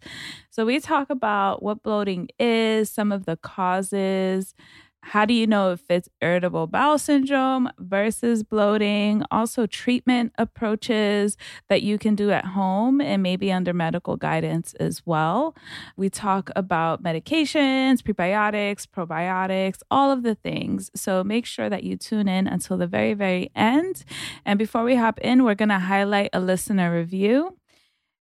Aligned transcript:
So 0.50 0.66
we 0.66 0.80
talk 0.80 1.10
about 1.10 1.62
what 1.62 1.84
bloating 1.84 2.30
is, 2.40 2.90
some 2.90 3.12
of 3.12 3.26
the 3.26 3.36
causes, 3.36 4.56
how 5.04 5.26
do 5.26 5.34
you 5.34 5.48
know 5.48 5.72
if 5.72 5.82
it's 5.90 6.10
irritable 6.22 6.68
bowel 6.68 6.98
syndrome 6.98 7.70
versus 7.80 8.44
bloating? 8.44 9.24
Also, 9.32 9.66
treatment 9.66 10.32
approaches 10.38 11.38
that 11.70 11.82
you 11.82 11.98
can 11.98 12.16
do 12.16 12.32
at 12.32 12.46
home 12.46 13.02
and 13.02 13.24
maybe 13.24 13.52
under 13.52 13.74
medical 13.74 14.16
guidance 14.16 14.74
as 14.76 15.06
well. 15.06 15.56
We 15.98 16.10
talk 16.10 16.52
about 16.56 17.04
medications, 17.04 18.02
prebiotics, 18.02 18.86
probiotics, 18.86 19.80
all 19.90 20.12
of 20.12 20.24
the 20.24 20.36
things. 20.36 20.92
So 20.96 21.24
make 21.24 21.46
sure 21.46 21.70
that 21.70 21.84
you 21.84 21.98
tune 21.98 22.28
in 22.28 22.48
until 22.48 22.78
the 22.78 22.88
very, 22.88 23.14
very 23.14 23.52
end. 23.56 24.06
And 24.46 24.60
before 24.60 24.84
we 24.84 24.96
hop 24.96 25.20
in, 25.20 25.44
we're 25.44 25.56
going 25.56 25.70
to 25.70 25.80
highlight 25.80 26.30
a 26.32 26.40
listener 26.40 26.94
review. 26.94 27.58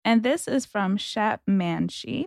And 0.05 0.23
this 0.23 0.47
is 0.47 0.67
from 0.67 0.97
Shat 0.97 1.41
Manshi. 1.49 2.27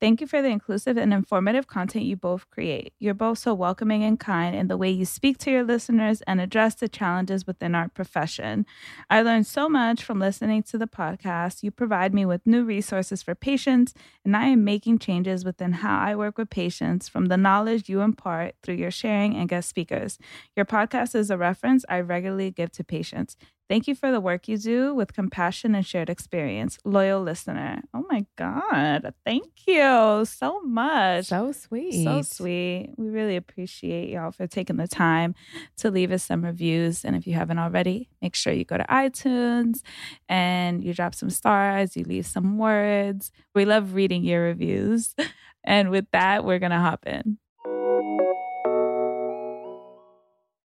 Thank 0.00 0.20
you 0.20 0.28
for 0.28 0.40
the 0.40 0.48
inclusive 0.48 0.96
and 0.96 1.12
informative 1.12 1.66
content 1.66 2.04
you 2.04 2.14
both 2.14 2.48
create. 2.50 2.92
You're 3.00 3.14
both 3.14 3.38
so 3.38 3.52
welcoming 3.52 4.04
and 4.04 4.18
kind 4.18 4.54
in 4.54 4.68
the 4.68 4.76
way 4.76 4.90
you 4.90 5.04
speak 5.04 5.38
to 5.38 5.50
your 5.50 5.64
listeners 5.64 6.22
and 6.22 6.40
address 6.40 6.76
the 6.76 6.88
challenges 6.88 7.48
within 7.48 7.74
our 7.74 7.88
profession. 7.88 8.64
I 9.10 9.22
learned 9.22 9.48
so 9.48 9.68
much 9.68 10.04
from 10.04 10.20
listening 10.20 10.62
to 10.64 10.78
the 10.78 10.86
podcast. 10.86 11.64
You 11.64 11.72
provide 11.72 12.14
me 12.14 12.24
with 12.24 12.46
new 12.46 12.62
resources 12.64 13.24
for 13.24 13.34
patients, 13.34 13.92
and 14.24 14.36
I 14.36 14.46
am 14.46 14.62
making 14.62 15.00
changes 15.00 15.44
within 15.44 15.72
how 15.72 15.98
I 15.98 16.14
work 16.14 16.38
with 16.38 16.48
patients 16.48 17.08
from 17.08 17.26
the 17.26 17.36
knowledge 17.36 17.88
you 17.88 18.00
impart 18.00 18.54
through 18.62 18.76
your 18.76 18.92
sharing 18.92 19.34
and 19.34 19.48
guest 19.48 19.68
speakers. 19.68 20.16
Your 20.54 20.64
podcast 20.64 21.16
is 21.16 21.28
a 21.28 21.36
reference 21.36 21.84
I 21.88 22.00
regularly 22.00 22.52
give 22.52 22.70
to 22.72 22.84
patients. 22.84 23.36
Thank 23.68 23.86
you 23.86 23.94
for 23.94 24.10
the 24.10 24.20
work 24.20 24.48
you 24.48 24.56
do 24.56 24.94
with 24.94 25.12
compassion 25.12 25.74
and 25.74 25.84
shared 25.84 26.08
experience. 26.08 26.78
Loyal 26.84 27.20
listener. 27.20 27.82
Oh 27.92 28.06
my 28.08 28.24
God. 28.36 29.12
Thank 29.26 29.66
you 29.66 29.87
so 30.24 30.60
much. 30.62 31.26
So 31.26 31.52
sweet. 31.52 32.04
So 32.04 32.22
sweet. 32.22 32.94
We 32.96 33.08
really 33.08 33.36
appreciate 33.36 34.08
y'all 34.10 34.30
for 34.30 34.46
taking 34.46 34.76
the 34.76 34.88
time 34.88 35.34
to 35.78 35.90
leave 35.90 36.12
us 36.12 36.24
some 36.24 36.44
reviews. 36.44 37.04
And 37.04 37.16
if 37.16 37.26
you 37.26 37.34
haven't 37.34 37.58
already, 37.58 38.08
make 38.22 38.34
sure 38.34 38.52
you 38.52 38.64
go 38.64 38.76
to 38.76 38.84
iTunes 38.84 39.82
and 40.28 40.82
you 40.84 40.94
drop 40.94 41.14
some 41.14 41.30
stars, 41.30 41.96
you 41.96 42.04
leave 42.04 42.26
some 42.26 42.58
words. 42.58 43.30
We 43.54 43.64
love 43.64 43.94
reading 43.94 44.24
your 44.24 44.42
reviews. 44.42 45.14
And 45.64 45.90
with 45.90 46.06
that, 46.12 46.44
we're 46.44 46.60
going 46.60 46.70
to 46.70 46.78
hop 46.78 47.04
in. 47.04 47.36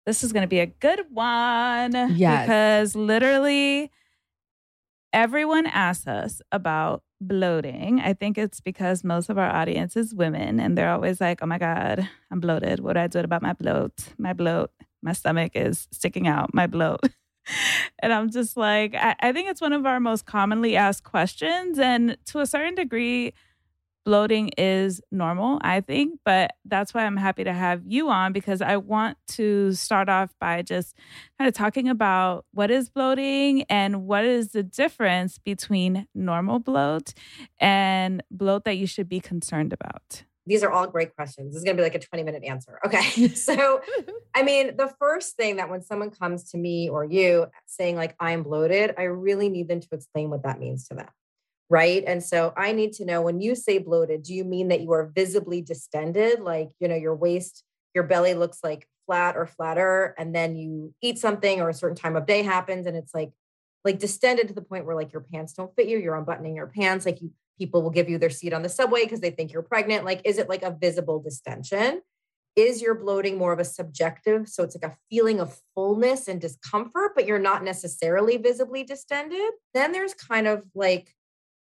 this 0.05 0.23
is 0.23 0.33
going 0.33 0.43
to 0.43 0.47
be 0.47 0.59
a 0.59 0.65
good 0.65 1.01
one. 1.09 1.93
Yes. 2.15 2.45
Because 2.45 2.95
literally 2.95 3.91
everyone 5.13 5.67
asks 5.67 6.07
us 6.07 6.41
about 6.51 7.03
bloating. 7.21 8.01
I 8.01 8.13
think 8.13 8.37
it's 8.37 8.59
because 8.59 9.03
most 9.03 9.29
of 9.29 9.37
our 9.37 9.49
audience 9.49 9.95
is 9.95 10.13
women 10.13 10.59
and 10.59 10.77
they're 10.77 10.91
always 10.91 11.21
like, 11.21 11.39
oh 11.41 11.45
my 11.45 11.59
God, 11.59 12.09
I'm 12.31 12.39
bloated. 12.39 12.79
What 12.79 12.93
do 12.93 12.99
I 12.99 13.07
do 13.07 13.19
about 13.19 13.41
my 13.41 13.53
bloat? 13.53 13.93
My 14.17 14.33
bloat, 14.33 14.71
my 15.01 15.13
stomach 15.13 15.51
is 15.55 15.87
sticking 15.91 16.27
out, 16.27 16.53
my 16.53 16.67
bloat. 16.67 17.01
and 18.01 18.11
I'm 18.11 18.29
just 18.31 18.57
like, 18.57 18.95
I, 18.95 19.15
I 19.21 19.31
think 19.31 19.49
it's 19.49 19.61
one 19.61 19.73
of 19.73 19.85
our 19.85 19.99
most 19.99 20.25
commonly 20.25 20.75
asked 20.75 21.03
questions. 21.03 21.79
And 21.79 22.17
to 22.25 22.39
a 22.39 22.45
certain 22.45 22.75
degree, 22.75 23.33
bloating 24.03 24.49
is 24.57 25.01
normal, 25.11 25.59
I 25.61 25.81
think, 25.81 26.19
but 26.25 26.51
that's 26.65 26.93
why 26.93 27.05
I'm 27.05 27.17
happy 27.17 27.43
to 27.43 27.53
have 27.53 27.81
you 27.85 28.09
on 28.09 28.33
because 28.33 28.61
I 28.61 28.77
want 28.77 29.17
to 29.29 29.71
start 29.73 30.09
off 30.09 30.33
by 30.39 30.61
just 30.61 30.95
kind 31.37 31.47
of 31.47 31.53
talking 31.53 31.87
about 31.87 32.45
what 32.53 32.71
is 32.71 32.89
bloating 32.89 33.63
and 33.63 34.05
what 34.05 34.25
is 34.25 34.51
the 34.51 34.63
difference 34.63 35.37
between 35.37 36.07
normal 36.13 36.59
bloat 36.59 37.13
and 37.59 38.23
bloat 38.29 38.65
that 38.65 38.77
you 38.77 38.87
should 38.87 39.09
be 39.09 39.19
concerned 39.19 39.73
about. 39.73 40.23
These 40.45 40.61
are 40.63 40.71
all 40.71 40.87
great 40.87 41.15
questions. 41.15 41.53
This 41.53 41.59
is 41.59 41.63
going 41.63 41.77
to 41.77 41.81
be 41.81 41.85
like 41.85 41.95
a 41.95 41.99
20 41.99 42.23
minute 42.23 42.43
answer. 42.43 42.77
Okay. 42.85 43.27
so, 43.35 43.81
I 44.35 44.43
mean, 44.43 44.75
the 44.75 44.93
first 44.99 45.37
thing 45.37 45.55
that 45.55 45.69
when 45.69 45.81
someone 45.81 46.11
comes 46.11 46.51
to 46.51 46.57
me 46.57 46.89
or 46.89 47.05
you 47.05 47.47
saying, 47.65 47.95
like, 47.95 48.15
I'm 48.19 48.43
bloated, 48.43 48.93
I 48.97 49.03
really 49.03 49.47
need 49.47 49.69
them 49.69 49.79
to 49.79 49.87
explain 49.93 50.29
what 50.29 50.43
that 50.43 50.59
means 50.59 50.87
to 50.89 50.95
them 50.95 51.07
right? 51.73 52.03
And 52.05 52.23
so 52.23 52.53
i 52.55 52.71
need 52.71 52.93
to 52.93 53.05
know 53.05 53.23
when 53.23 53.41
you 53.41 53.55
say 53.55 53.79
bloated 53.79 54.21
do 54.21 54.33
you 54.35 54.43
mean 54.43 54.67
that 54.67 54.81
you 54.81 54.91
are 54.93 55.11
visibly 55.15 55.59
distended? 55.61 56.39
Like 56.39 56.69
you 56.79 56.87
know 56.87 56.95
your 56.95 57.15
waist 57.15 57.63
your 57.95 58.03
belly 58.03 58.35
looks 58.35 58.59
like 58.63 58.87
flat 59.07 59.35
or 59.35 59.47
flatter 59.47 60.13
and 60.19 60.35
then 60.35 60.55
you 60.55 60.93
eat 61.01 61.17
something 61.17 61.61
or 61.61 61.69
a 61.69 61.73
certain 61.73 61.97
time 61.97 62.15
of 62.15 62.27
day 62.27 62.43
happens 62.43 62.85
and 62.85 62.95
it's 62.95 63.13
like 63.13 63.31
like 63.83 63.97
distended 63.97 64.47
to 64.47 64.53
the 64.53 64.61
point 64.61 64.85
where 64.85 64.95
like 64.95 65.11
your 65.11 65.25
pants 65.33 65.53
don't 65.53 65.75
fit 65.75 65.87
you 65.87 65.97
you're 65.97 66.15
unbuttoning 66.15 66.55
your 66.55 66.67
pants 66.67 67.07
like 67.07 67.21
you 67.21 67.31
people 67.57 67.81
will 67.81 67.89
give 67.89 68.09
you 68.09 68.17
their 68.17 68.29
seat 68.29 68.53
on 68.53 68.61
the 68.61 68.69
subway 68.69 69.03
because 69.03 69.19
they 69.19 69.31
think 69.31 69.51
you're 69.51 69.61
pregnant. 69.61 70.05
Like 70.05 70.21
is 70.25 70.37
it 70.37 70.49
like 70.49 70.63
a 70.63 70.71
visible 70.71 71.19
distension? 71.19 72.01
Is 72.55 72.83
your 72.83 72.93
bloating 72.93 73.37
more 73.37 73.51
of 73.51 73.59
a 73.59 73.65
subjective 73.65 74.47
so 74.47 74.63
it's 74.63 74.75
like 74.75 74.91
a 74.91 74.95
feeling 75.09 75.39
of 75.39 75.59
fullness 75.73 76.27
and 76.27 76.39
discomfort 76.39 77.13
but 77.15 77.25
you're 77.25 77.39
not 77.39 77.63
necessarily 77.63 78.37
visibly 78.37 78.83
distended? 78.83 79.51
Then 79.73 79.91
there's 79.91 80.13
kind 80.13 80.47
of 80.47 80.63
like 80.75 81.15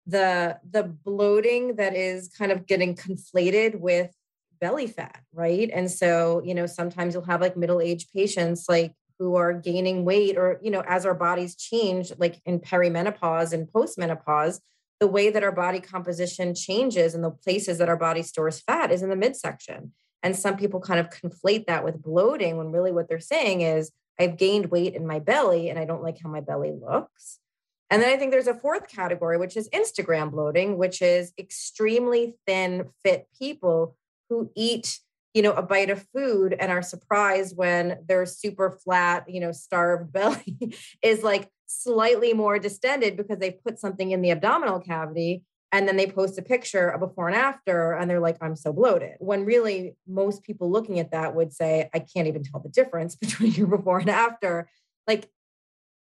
the 0.05 0.59
the 0.69 0.83
bloating 0.83 1.75
that 1.75 1.95
is 1.95 2.27
kind 2.27 2.51
of 2.51 2.65
getting 2.65 2.95
conflated 2.95 3.79
with 3.79 4.11
belly 4.59 4.87
fat 4.87 5.21
right 5.33 5.69
and 5.73 5.89
so 5.89 6.41
you 6.45 6.53
know 6.53 6.65
sometimes 6.65 7.13
you'll 7.13 7.23
have 7.23 7.41
like 7.41 7.57
middle-aged 7.57 8.11
patients 8.13 8.65
like 8.67 8.93
who 9.19 9.35
are 9.35 9.53
gaining 9.53 10.05
weight 10.05 10.37
or, 10.37 10.59
you 10.61 10.71
know, 10.71 10.83
as 10.87 11.05
our 11.05 11.13
bodies 11.13 11.55
change, 11.55 12.11
like 12.17 12.41
in 12.45 12.59
perimenopause 12.59 13.53
and 13.53 13.67
postmenopause, 13.67 14.59
the 14.99 15.07
way 15.07 15.29
that 15.29 15.43
our 15.43 15.51
body 15.51 15.79
composition 15.79 16.55
changes 16.55 17.13
and 17.13 17.23
the 17.23 17.31
places 17.31 17.77
that 17.77 17.89
our 17.89 17.97
body 17.97 18.23
stores 18.23 18.59
fat 18.59 18.91
is 18.91 19.01
in 19.01 19.09
the 19.09 19.15
midsection. 19.15 19.93
And 20.21 20.35
some 20.35 20.57
people 20.57 20.79
kind 20.79 20.99
of 20.99 21.09
conflate 21.09 21.65
that 21.67 21.83
with 21.83 22.01
bloating 22.01 22.57
when 22.57 22.71
really 22.71 22.91
what 22.91 23.09
they're 23.09 23.19
saying 23.19 23.61
is, 23.61 23.91
I've 24.19 24.37
gained 24.37 24.67
weight 24.67 24.93
in 24.93 25.07
my 25.07 25.19
belly 25.19 25.69
and 25.69 25.79
I 25.79 25.85
don't 25.85 26.03
like 26.03 26.19
how 26.21 26.29
my 26.29 26.41
belly 26.41 26.71
looks. 26.71 27.39
And 27.93 28.01
then 28.01 28.09
I 28.09 28.17
think 28.17 28.31
there's 28.31 28.47
a 28.47 28.55
fourth 28.55 28.87
category, 28.87 29.37
which 29.37 29.55
is 29.55 29.69
Instagram 29.69 30.31
bloating, 30.31 30.79
which 30.79 30.99
is 30.99 31.31
extremely 31.37 32.33
thin, 32.47 32.89
fit 33.03 33.27
people 33.37 33.95
who 34.29 34.49
eat, 34.55 34.99
you 35.35 35.43
know, 35.43 35.51
a 35.51 35.61
bite 35.61 35.91
of 35.91 36.03
food 36.11 36.55
and 36.59 36.71
are 36.71 36.81
surprised 36.81 37.55
when 37.55 37.99
their 38.07 38.25
super 38.25 38.71
flat, 38.71 39.29
you 39.29 39.39
know, 39.39 39.51
starved 39.51 40.11
belly 40.11 40.75
is 41.03 41.21
like 41.21 41.51
slightly 41.67 42.33
more 42.33 42.57
distended 42.57 43.15
because 43.15 43.37
they 43.37 43.51
put 43.51 43.77
something 43.77 44.09
in 44.09 44.23
the 44.23 44.31
abdominal 44.31 44.79
cavity 44.79 45.43
and 45.71 45.87
then 45.87 45.95
they 45.95 46.07
post 46.07 46.39
a 46.39 46.41
picture 46.41 46.89
of 46.89 46.99
before 46.99 47.27
and 47.27 47.37
after 47.37 47.93
and 47.93 48.09
they're 48.09 48.19
like 48.19 48.37
i'm 48.41 48.55
so 48.55 48.73
bloated. 48.73 49.17
When 49.19 49.45
really 49.45 49.95
most 50.07 50.41
people 50.41 50.71
looking 50.71 50.99
at 50.99 51.11
that 51.11 51.35
would 51.35 51.53
say 51.53 51.91
i 51.93 51.99
can't 51.99 52.27
even 52.27 52.41
tell 52.41 52.59
the 52.59 52.69
difference 52.69 53.15
between 53.23 53.51
your 53.51 53.67
before 53.67 53.99
and 53.99 54.09
after. 54.09 54.67
Like 55.07 55.29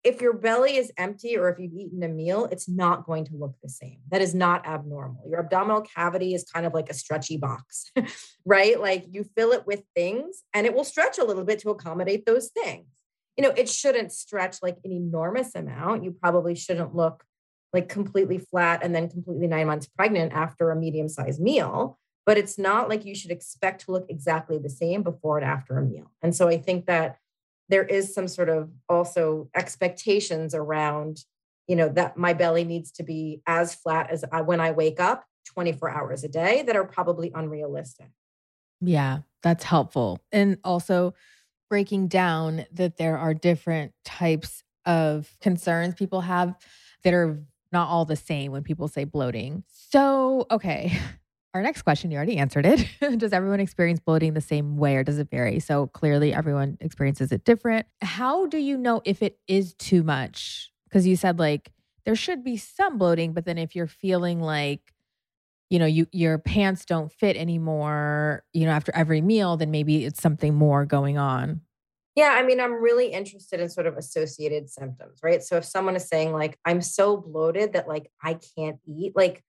if 0.03 0.21
your 0.21 0.33
belly 0.33 0.77
is 0.77 0.91
empty 0.97 1.37
or 1.37 1.49
if 1.49 1.59
you've 1.59 1.73
eaten 1.73 2.03
a 2.03 2.07
meal 2.07 2.47
it's 2.51 2.69
not 2.69 3.05
going 3.05 3.25
to 3.25 3.35
look 3.35 3.55
the 3.61 3.69
same 3.69 3.99
that 4.09 4.21
is 4.21 4.33
not 4.33 4.65
abnormal 4.65 5.23
your 5.29 5.39
abdominal 5.39 5.81
cavity 5.81 6.33
is 6.33 6.43
kind 6.43 6.65
of 6.65 6.73
like 6.73 6.89
a 6.89 6.93
stretchy 6.93 7.37
box 7.37 7.91
right 8.45 8.79
like 8.79 9.05
you 9.09 9.25
fill 9.35 9.51
it 9.51 9.65
with 9.67 9.83
things 9.95 10.43
and 10.53 10.65
it 10.65 10.73
will 10.73 10.83
stretch 10.83 11.17
a 11.17 11.23
little 11.23 11.43
bit 11.43 11.59
to 11.59 11.69
accommodate 11.69 12.25
those 12.25 12.49
things 12.49 12.85
you 13.37 13.43
know 13.43 13.53
it 13.57 13.69
shouldn't 13.69 14.11
stretch 14.11 14.57
like 14.61 14.77
an 14.83 14.91
enormous 14.91 15.55
amount 15.55 16.03
you 16.03 16.11
probably 16.11 16.55
shouldn't 16.55 16.95
look 16.95 17.23
like 17.73 17.89
completely 17.89 18.37
flat 18.37 18.83
and 18.83 18.95
then 18.95 19.09
completely 19.09 19.47
nine 19.47 19.67
months 19.67 19.87
pregnant 19.87 20.33
after 20.33 20.71
a 20.71 20.75
medium 20.75 21.07
sized 21.07 21.41
meal. 21.41 21.97
But 22.25 22.37
it's 22.37 22.57
not 22.57 22.89
like 22.89 23.05
you 23.05 23.15
should 23.15 23.31
expect 23.31 23.85
to 23.85 23.91
look 23.91 24.05
exactly 24.09 24.57
the 24.59 24.69
same 24.69 25.01
before 25.03 25.37
and 25.37 25.45
after 25.45 25.77
a 25.77 25.85
meal. 25.85 26.11
And 26.21 26.35
so 26.35 26.47
I 26.47 26.57
think 26.57 26.85
that 26.85 27.17
there 27.69 27.83
is 27.83 28.13
some 28.13 28.27
sort 28.27 28.49
of 28.49 28.69
also 28.89 29.49
expectations 29.55 30.53
around, 30.53 31.23
you 31.67 31.75
know, 31.75 31.89
that 31.89 32.17
my 32.17 32.33
belly 32.33 32.63
needs 32.63 32.91
to 32.93 33.03
be 33.03 33.41
as 33.47 33.75
flat 33.75 34.09
as 34.09 34.25
I, 34.31 34.41
when 34.41 34.59
I 34.59 34.71
wake 34.71 34.99
up 34.99 35.23
24 35.45 35.89
hours 35.89 36.23
a 36.23 36.27
day 36.27 36.63
that 36.63 36.75
are 36.75 36.85
probably 36.85 37.31
unrealistic. 37.33 38.09
Yeah, 38.81 39.19
that's 39.43 39.63
helpful. 39.63 40.19
And 40.31 40.57
also 40.63 41.13
breaking 41.69 42.07
down 42.07 42.65
that 42.73 42.97
there 42.97 43.17
are 43.17 43.33
different 43.33 43.93
types 44.03 44.63
of 44.85 45.35
concerns 45.41 45.93
people 45.93 46.21
have 46.21 46.55
that 47.03 47.13
are 47.13 47.43
not 47.71 47.89
all 47.89 48.05
the 48.05 48.15
same 48.15 48.51
when 48.51 48.63
people 48.63 48.87
say 48.87 49.03
bloating. 49.03 49.63
So, 49.67 50.47
okay. 50.49 50.97
Our 51.53 51.63
next 51.63 51.81
question, 51.81 52.11
you 52.11 52.17
already 52.17 52.37
answered 52.37 52.65
it. 52.65 52.87
does 53.17 53.33
everyone 53.33 53.59
experience 53.59 53.99
bloating 53.99 54.33
the 54.33 54.41
same 54.41 54.77
way 54.77 54.95
or 54.95 55.03
does 55.03 55.17
it 55.17 55.29
vary? 55.31 55.59
So, 55.59 55.87
clearly, 55.87 56.33
everyone 56.33 56.77
experiences 56.79 57.31
it 57.31 57.43
different. 57.43 57.87
How 58.01 58.45
do 58.45 58.57
you 58.57 58.77
know 58.77 59.01
if 59.03 59.23
it 59.23 59.39
is 59.47 59.73
too 59.73 60.03
much? 60.03 60.71
Because 60.85 61.07
you 61.07 61.15
said 61.15 61.39
like 61.39 61.71
there 62.05 62.15
should 62.15 62.43
be 62.43 62.57
some 62.57 62.97
bloating, 62.97 63.33
but 63.33 63.45
then 63.45 63.57
if 63.57 63.75
you're 63.75 63.87
feeling 63.87 64.41
like, 64.41 64.93
you 65.69 65.79
know, 65.79 65.85
you 65.85 66.07
your 66.11 66.37
pants 66.37 66.85
don't 66.85 67.11
fit 67.11 67.35
anymore, 67.35 68.43
you 68.53 68.65
know, 68.65 68.71
after 68.71 68.91
every 68.95 69.21
meal, 69.21 69.57
then 69.57 69.71
maybe 69.71 70.05
it's 70.05 70.21
something 70.21 70.53
more 70.53 70.85
going 70.85 71.17
on. 71.17 71.61
Yeah, 72.15 72.35
I 72.37 72.43
mean, 72.43 72.59
I'm 72.59 72.73
really 72.73 73.07
interested 73.07 73.59
in 73.59 73.69
sort 73.69 73.87
of 73.87 73.95
associated 73.95 74.69
symptoms, 74.69 75.19
right? 75.23 75.41
So 75.41 75.57
if 75.57 75.65
someone 75.65 75.95
is 75.95 76.07
saying 76.07 76.31
like 76.31 76.59
I'm 76.65 76.81
so 76.81 77.17
bloated 77.17 77.73
that 77.73 77.87
like 77.87 78.11
I 78.23 78.37
can't 78.55 78.79
eat, 78.87 79.13
like 79.15 79.43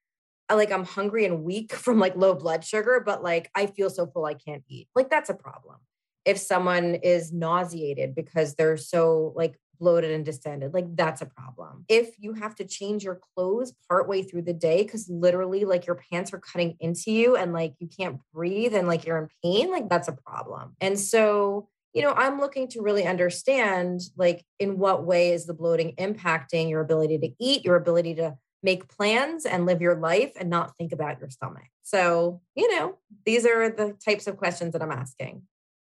like 0.55 0.73
I'm 0.73 0.85
hungry 0.85 1.25
and 1.25 1.43
weak 1.43 1.73
from 1.85 1.99
like 1.99 2.17
low 2.17 2.35
blood 2.35 2.64
sugar, 2.64 3.02
but 3.05 3.23
like 3.23 3.50
I 3.55 3.67
feel 3.67 3.91
so 3.91 4.06
full 4.06 4.25
I 4.25 4.35
can't 4.35 4.64
eat. 4.69 4.88
Like 4.94 5.11
that's 5.11 5.31
a 5.31 5.35
problem. 5.35 5.76
If 6.25 6.38
someone 6.38 6.97
is 6.97 7.32
nauseated 7.32 8.14
because 8.14 8.55
they're 8.55 8.76
so 8.76 9.32
like 9.35 9.58
bloated 9.79 10.11
and 10.11 10.25
distended, 10.25 10.75
like 10.75 10.94
that's 10.94 11.23
a 11.23 11.26
problem. 11.26 11.87
If 11.88 12.14
you 12.19 12.35
have 12.35 12.55
to 12.56 12.64
change 12.64 13.02
your 13.02 13.20
clothes 13.35 13.73
partway 13.88 14.23
through 14.23 14.43
the 14.43 14.52
day 14.52 14.82
because 14.82 15.08
literally 15.08 15.64
like 15.64 15.87
your 15.87 15.99
pants 16.11 16.35
are 16.35 16.38
cutting 16.38 16.76
into 16.79 17.11
you 17.11 17.37
and 17.37 17.55
like 17.55 17.75
you 17.79 17.88
can't 17.88 18.20
breathe 18.35 18.75
and 18.75 18.87
like 18.87 19.06
you're 19.06 19.19
in 19.19 19.29
pain, 19.43 19.70
like 19.70 19.88
that's 19.88 20.08
a 20.08 20.12
problem. 20.12 20.76
And 20.81 20.99
so 20.99 21.69
you 21.93 22.03
know, 22.03 22.12
I'm 22.12 22.38
looking 22.38 22.69
to 22.69 22.82
really 22.82 23.05
understand 23.05 24.00
like 24.17 24.44
in 24.58 24.79
what 24.79 25.05
way 25.05 25.32
is 25.32 25.46
the 25.46 25.55
bloating 25.55 25.94
impacting 25.96 26.70
your 26.70 26.81
ability 26.81 27.19
to 27.19 27.31
eat, 27.41 27.64
your 27.64 27.76
ability 27.76 28.14
to 28.17 28.37
make 28.62 28.89
plans 28.89 29.47
and 29.47 29.67
live 29.67 29.81
your 29.81 29.97
life 29.97 30.33
and 30.39 30.51
not 30.51 30.77
think 30.77 30.93
about 30.93 31.21
your 31.21 31.31
stomach. 31.31 31.69
So, 31.83 32.41
you 32.55 32.77
know, 32.77 32.99
these 33.25 33.47
are 33.47 33.71
the 33.71 33.97
types 34.05 34.27
of 34.27 34.37
questions 34.37 34.73
that 34.73 34.83
I'm 34.83 34.93
asking. 34.93 35.43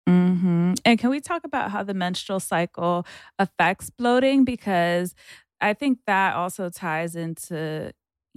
Mm-hmm. 0.07 0.73
And 0.83 0.99
can 0.99 1.09
we 1.09 1.19
talk 1.19 1.43
about 1.43 1.71
how 1.71 1.83
the 1.83 1.93
menstrual 1.93 2.39
cycle 2.39 3.05
affects 3.39 3.89
bloating? 3.89 4.45
Because 4.45 5.15
I 5.61 5.73
think 5.73 5.99
that 6.05 6.35
also 6.35 6.69
ties 6.69 7.15
into, 7.15 7.91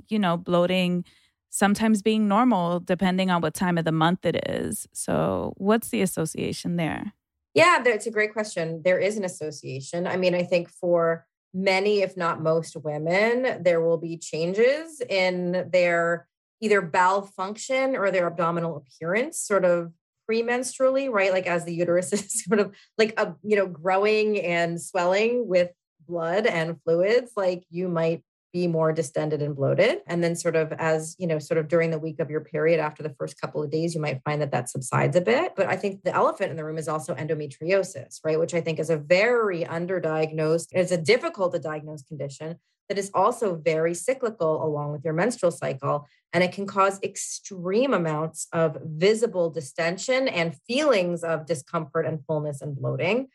you 0.09 0.19
know, 0.19 0.37
bloating 0.37 1.05
sometimes 1.51 2.03
being 2.03 2.29
normal 2.29 2.81
depending 2.81 3.31
on 3.31 3.41
what 3.41 3.55
time 3.55 3.79
of 3.79 3.85
the 3.85 3.93
month 3.93 4.25
it 4.25 4.49
is. 4.49 4.87
So, 4.93 5.55
what's 5.57 5.89
the 5.89 6.03
association 6.03 6.77
there? 6.77 7.13
Yeah, 7.55 7.81
that's 7.83 8.07
a 8.07 8.11
great 8.11 8.33
question. 8.33 8.83
There 8.85 8.99
is 8.99 9.17
an 9.17 9.25
association. 9.25 10.07
I 10.07 10.17
mean, 10.17 10.35
I 10.35 10.43
think 10.43 10.71
for 10.71 11.27
many, 11.55 12.03
if 12.03 12.17
not 12.17 12.43
most 12.43 12.77
women, 12.77 13.63
there 13.63 13.81
will 13.81 13.99
be 13.99 14.17
changes 14.17 15.01
in 15.09 15.69
their 15.73 16.29
either 16.61 16.81
bowel 16.81 17.23
function 17.23 17.97
or 17.97 18.11
their 18.11 18.27
abdominal 18.27 18.77
appearance, 18.77 19.41
sort 19.41 19.65
of 19.65 19.93
premenstrually, 20.31 21.11
right? 21.11 21.33
Like 21.33 21.47
as 21.47 21.65
the 21.65 21.75
uterus 21.75 22.13
is 22.13 22.45
sort 22.45 22.61
of 22.61 22.75
like 22.97 23.19
a 23.19 23.35
you 23.43 23.57
know 23.57 23.67
growing 23.67 24.41
and 24.41 24.81
swelling 24.81 25.49
with 25.49 25.71
blood 26.07 26.47
and 26.47 26.81
fluids, 26.83 27.33
like 27.37 27.65
you 27.71 27.89
might 27.89 28.23
be 28.53 28.67
more 28.67 28.93
distended 28.93 29.43
and 29.43 29.55
bloated. 29.55 29.99
And 30.07 30.23
then, 30.23 30.35
sort 30.37 30.57
of, 30.57 30.73
as 30.73 31.17
you 31.19 31.27
know, 31.27 31.39
sort 31.39 31.59
of 31.59 31.69
during 31.69 31.91
the 31.91 31.99
week 31.99 32.21
of 32.21 32.31
your 32.31 32.41
period 32.41 32.81
after 32.81 33.03
the 33.03 33.15
first 33.19 33.41
couple 33.41 33.63
of 33.63 33.71
days, 33.71 33.95
you 33.95 34.01
might 34.01 34.23
find 34.25 34.41
that 34.43 34.53
that 34.53 34.69
subsides 34.69 35.17
a 35.17 35.21
bit. 35.21 35.55
But 35.57 35.67
I 35.67 35.77
think 35.77 36.03
the 36.03 36.15
elephant 36.15 36.51
in 36.51 36.57
the 36.57 36.65
room 36.65 36.79
is 36.79 36.89
also 36.89 37.15
endometriosis, 37.15 38.21
right? 38.25 38.39
Which 38.39 38.55
I 38.55 38.61
think 38.61 38.79
is 38.79 38.91
a 38.91 38.97
very 38.97 39.65
underdiagnosed, 39.65 40.69
it's 40.73 40.93
a 40.93 40.97
difficult 40.97 41.53
to 41.53 41.59
diagnose 41.59 42.03
condition 42.03 42.59
that 42.89 42.99
is 42.99 43.11
also 43.15 43.55
very 43.55 43.95
cyclical 43.95 44.65
along 44.65 44.93
with 44.93 45.05
your 45.05 45.13
menstrual 45.13 45.53
cycle. 45.53 46.07
And 46.33 46.43
it 46.43 46.53
can 46.53 46.67
cause 46.67 46.99
extreme 47.03 47.95
amounts 47.95 48.49
of 48.53 48.79
visible 48.83 49.51
distension 49.51 50.29
and 50.29 50.57
feelings 50.67 51.23
of 51.23 51.47
discomfort 51.47 52.07
and 52.07 52.25
fullness 52.27 52.61
and 52.61 52.77
bloating 52.77 53.29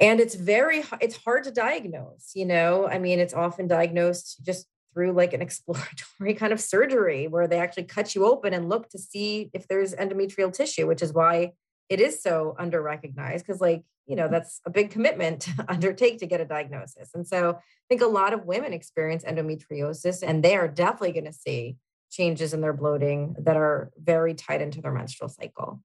and 0.00 0.20
it's 0.20 0.34
very 0.34 0.84
it's 1.00 1.16
hard 1.16 1.44
to 1.44 1.50
diagnose 1.50 2.32
you 2.34 2.46
know? 2.46 2.86
I 2.86 2.98
mean 2.98 3.18
it's 3.18 3.34
often 3.34 3.66
diagnosed 3.66 4.44
just 4.44 4.66
through 4.92 5.12
like 5.12 5.32
an 5.32 5.42
exploratory 5.46 6.34
kind 6.34 6.52
of 6.52 6.60
surgery 6.60 7.26
where 7.28 7.46
they 7.46 7.58
actually 7.58 7.84
cut 7.84 8.14
you 8.14 8.26
open 8.26 8.54
and 8.54 8.68
look 8.68 8.88
to 8.90 8.98
see 8.98 9.50
if 9.52 9.68
there's 9.68 9.94
endometrial 9.94 10.52
tissue 10.52 10.86
which 10.86 11.02
is 11.02 11.12
why 11.12 11.52
it 11.88 12.00
is 12.00 12.22
so 12.22 12.54
under 12.58 12.82
recognized 12.82 13.46
because 13.46 13.60
like 13.60 13.84
you 14.06 14.16
know 14.16 14.24
mm-hmm. 14.24 14.32
that's 14.32 14.60
a 14.66 14.70
big 14.70 14.90
commitment 14.90 15.42
to 15.42 15.64
undertake 15.68 16.18
to 16.18 16.26
get 16.26 16.40
a 16.40 16.44
diagnosis. 16.44 17.10
And 17.14 17.26
so 17.26 17.50
i 17.50 17.84
think 17.88 18.02
a 18.02 18.06
lot 18.06 18.32
of 18.32 18.44
women 18.44 18.72
experience 18.72 19.24
endometriosis 19.24 20.22
and 20.26 20.42
they 20.42 20.56
are 20.56 20.68
definitely 20.68 21.12
going 21.12 21.24
to 21.24 21.32
see 21.32 21.76
changes 22.10 22.54
in 22.54 22.60
their 22.60 22.72
bloating 22.72 23.36
that 23.38 23.56
are 23.56 23.90
very 23.98 24.34
tied 24.34 24.62
into 24.62 24.80
their 24.80 24.92
menstrual 24.92 25.28
cycle. 25.28 25.82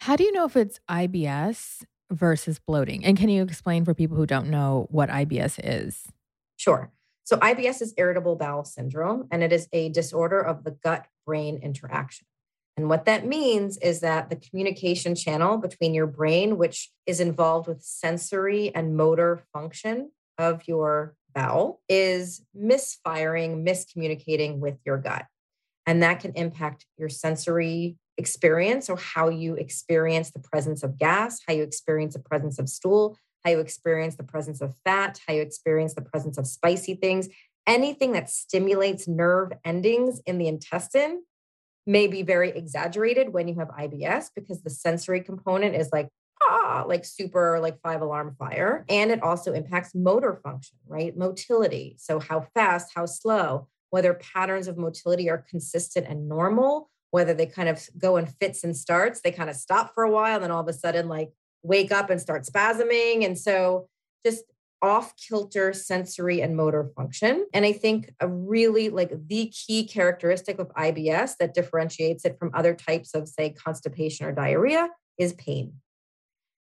How 0.00 0.16
do 0.16 0.24
you 0.24 0.32
know 0.32 0.46
if 0.46 0.56
it's 0.56 0.80
IBS 0.90 1.84
versus 2.12 2.58
bloating? 2.58 3.04
And 3.04 3.16
can 3.16 3.28
you 3.28 3.42
explain 3.42 3.84
for 3.84 3.94
people 3.94 4.16
who 4.16 4.26
don't 4.26 4.48
know 4.48 4.86
what 4.90 5.08
IBS 5.08 5.58
is? 5.62 6.08
Sure. 6.56 6.92
So, 7.24 7.36
IBS 7.36 7.80
is 7.80 7.94
irritable 7.96 8.36
bowel 8.36 8.64
syndrome, 8.64 9.28
and 9.30 9.42
it 9.42 9.52
is 9.52 9.68
a 9.72 9.88
disorder 9.88 10.40
of 10.40 10.64
the 10.64 10.72
gut 10.72 11.06
brain 11.26 11.56
interaction. 11.62 12.26
And 12.76 12.88
what 12.88 13.04
that 13.04 13.26
means 13.26 13.76
is 13.78 14.00
that 14.00 14.30
the 14.30 14.36
communication 14.36 15.14
channel 15.14 15.58
between 15.58 15.94
your 15.94 16.06
brain, 16.06 16.56
which 16.56 16.90
is 17.06 17.20
involved 17.20 17.68
with 17.68 17.82
sensory 17.82 18.74
and 18.74 18.96
motor 18.96 19.42
function 19.52 20.10
of 20.38 20.66
your 20.66 21.14
bowel, 21.34 21.80
is 21.88 22.42
misfiring, 22.54 23.64
miscommunicating 23.64 24.58
with 24.58 24.78
your 24.84 24.98
gut. 24.98 25.26
And 25.86 26.02
that 26.02 26.20
can 26.20 26.32
impact 26.34 26.86
your 26.96 27.08
sensory 27.08 27.96
experience 28.18 28.90
or 28.90 28.96
how 28.96 29.28
you 29.28 29.54
experience 29.54 30.30
the 30.30 30.38
presence 30.38 30.82
of 30.82 30.98
gas, 30.98 31.40
how 31.46 31.54
you 31.54 31.62
experience 31.62 32.14
the 32.14 32.20
presence 32.20 32.58
of 32.58 32.68
stool, 32.68 33.16
how 33.44 33.50
you 33.50 33.60
experience 33.60 34.16
the 34.16 34.24
presence 34.24 34.60
of 34.60 34.74
fat, 34.84 35.18
how 35.26 35.34
you 35.34 35.42
experience 35.42 35.94
the 35.94 36.02
presence 36.02 36.38
of 36.38 36.46
spicy 36.46 36.94
things. 36.94 37.28
Anything 37.66 38.12
that 38.12 38.30
stimulates 38.30 39.08
nerve 39.08 39.52
endings 39.64 40.20
in 40.26 40.38
the 40.38 40.48
intestine 40.48 41.22
may 41.86 42.06
be 42.06 42.22
very 42.22 42.50
exaggerated 42.50 43.32
when 43.32 43.48
you 43.48 43.54
have 43.56 43.68
IBS 43.68 44.30
because 44.34 44.62
the 44.62 44.70
sensory 44.70 45.20
component 45.20 45.74
is 45.74 45.88
like 45.92 46.08
ah, 46.48 46.84
like 46.86 47.04
super 47.04 47.60
like 47.60 47.80
five 47.80 48.02
alarm 48.02 48.34
fire. 48.38 48.84
And 48.88 49.10
it 49.10 49.22
also 49.22 49.52
impacts 49.52 49.94
motor 49.94 50.40
function, 50.42 50.78
right? 50.86 51.16
Motility. 51.16 51.96
So 51.98 52.20
how 52.20 52.46
fast, 52.54 52.92
how 52.94 53.06
slow, 53.06 53.68
whether 53.90 54.14
patterns 54.14 54.68
of 54.68 54.76
motility 54.76 55.30
are 55.30 55.44
consistent 55.48 56.06
and 56.08 56.28
normal, 56.28 56.90
whether 57.12 57.34
they 57.34 57.46
kind 57.46 57.68
of 57.68 57.88
go 57.96 58.16
in 58.16 58.26
fits 58.26 58.64
and 58.64 58.76
starts, 58.76 59.20
they 59.20 59.30
kind 59.30 59.48
of 59.48 59.54
stop 59.54 59.94
for 59.94 60.02
a 60.02 60.10
while, 60.10 60.34
and 60.34 60.42
then 60.42 60.50
all 60.50 60.62
of 60.62 60.68
a 60.68 60.72
sudden 60.72 61.08
like 61.08 61.30
wake 61.62 61.92
up 61.92 62.10
and 62.10 62.20
start 62.20 62.44
spasming. 62.44 63.24
And 63.24 63.38
so 63.38 63.86
just 64.26 64.44
off 64.80 65.14
kilter 65.16 65.72
sensory 65.72 66.40
and 66.40 66.56
motor 66.56 66.90
function. 66.96 67.46
And 67.54 67.64
I 67.64 67.72
think 67.72 68.12
a 68.18 68.26
really 68.26 68.88
like 68.88 69.12
the 69.28 69.46
key 69.46 69.84
characteristic 69.84 70.58
of 70.58 70.68
IBS 70.74 71.36
that 71.38 71.54
differentiates 71.54 72.24
it 72.24 72.36
from 72.38 72.50
other 72.52 72.74
types 72.74 73.14
of, 73.14 73.28
say, 73.28 73.50
constipation 73.50 74.26
or 74.26 74.32
diarrhea 74.32 74.88
is 75.18 75.34
pain. 75.34 75.74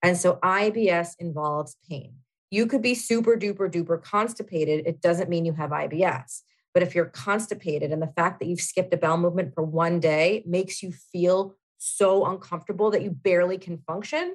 And 0.02 0.17
so 0.17 0.38
IBS 0.43 1.11
involves 1.19 1.76
pain. 1.88 2.14
You 2.50 2.67
could 2.67 2.83
be 2.83 2.95
super 2.95 3.37
duper 3.37 3.71
duper 3.71 4.02
constipated. 4.02 4.87
It 4.87 5.02
doesn't 5.02 5.28
mean 5.28 5.45
you 5.45 5.52
have 5.52 5.71
IBS. 5.71 6.43
But 6.75 6.83
if 6.83 6.95
you're 6.95 7.07
constipated 7.07 7.93
and 7.93 8.01
the 8.03 8.13
fact 8.17 8.41
that 8.41 8.47
you've 8.47 8.61
skipped 8.61 8.93
a 8.95 8.97
bowel 8.97 9.17
movement 9.17 9.55
for 9.55 9.63
one 9.63 10.01
day 10.01 10.43
makes 10.47 10.83
you 10.83 10.93
feel 10.93 11.55
so 11.79 12.27
uncomfortable 12.27 12.91
that 12.91 13.03
you 13.03 13.11
barely 13.11 13.59
can 13.59 13.79
function, 13.79 14.35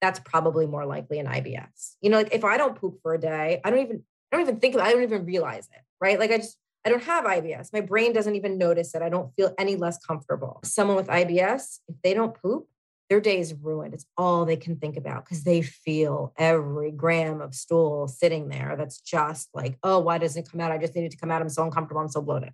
that's 0.00 0.20
probably 0.20 0.66
more 0.66 0.86
likely 0.86 1.18
an 1.18 1.26
IBS. 1.26 1.96
You 2.00 2.10
know, 2.10 2.18
like 2.18 2.34
if 2.34 2.44
I 2.44 2.56
don't 2.56 2.74
poop 2.74 3.00
for 3.02 3.14
a 3.14 3.20
day, 3.20 3.60
I 3.64 3.70
don't 3.70 3.80
even 3.80 4.02
I 4.32 4.36
don't 4.36 4.46
even 4.46 4.60
think 4.60 4.74
of 4.74 4.80
it, 4.80 4.84
I 4.84 4.92
don't 4.92 5.02
even 5.02 5.24
realize 5.24 5.68
it, 5.72 5.82
right? 6.00 6.18
Like 6.18 6.30
I 6.30 6.38
just 6.38 6.58
I 6.84 6.88
don't 6.88 7.02
have 7.02 7.24
IBS. 7.24 7.72
My 7.72 7.82
brain 7.82 8.12
doesn't 8.12 8.36
even 8.36 8.56
notice 8.56 8.94
it. 8.94 9.02
I 9.02 9.10
don't 9.10 9.34
feel 9.36 9.54
any 9.58 9.76
less 9.76 9.98
comfortable. 9.98 10.60
Someone 10.64 10.96
with 10.96 11.08
IBS, 11.08 11.80
if 11.88 11.96
they 12.02 12.14
don't 12.14 12.34
poop, 12.34 12.66
their 13.10 13.20
day 13.20 13.40
is 13.40 13.52
ruined. 13.52 13.92
It's 13.92 14.06
all 14.16 14.44
they 14.44 14.56
can 14.56 14.76
think 14.76 14.96
about 14.96 15.24
because 15.24 15.42
they 15.42 15.62
feel 15.62 16.32
every 16.38 16.92
gram 16.92 17.40
of 17.40 17.56
stool 17.56 18.06
sitting 18.06 18.48
there. 18.48 18.76
That's 18.78 19.00
just 19.00 19.48
like, 19.52 19.76
oh, 19.82 19.98
why 19.98 20.18
doesn't 20.18 20.46
it 20.46 20.50
come 20.50 20.60
out? 20.60 20.70
I 20.70 20.78
just 20.78 20.94
needed 20.94 21.10
to 21.10 21.16
come 21.16 21.32
out. 21.32 21.42
I'm 21.42 21.48
so 21.48 21.64
uncomfortable. 21.64 22.00
I'm 22.00 22.08
so 22.08 22.22
bloated. 22.22 22.52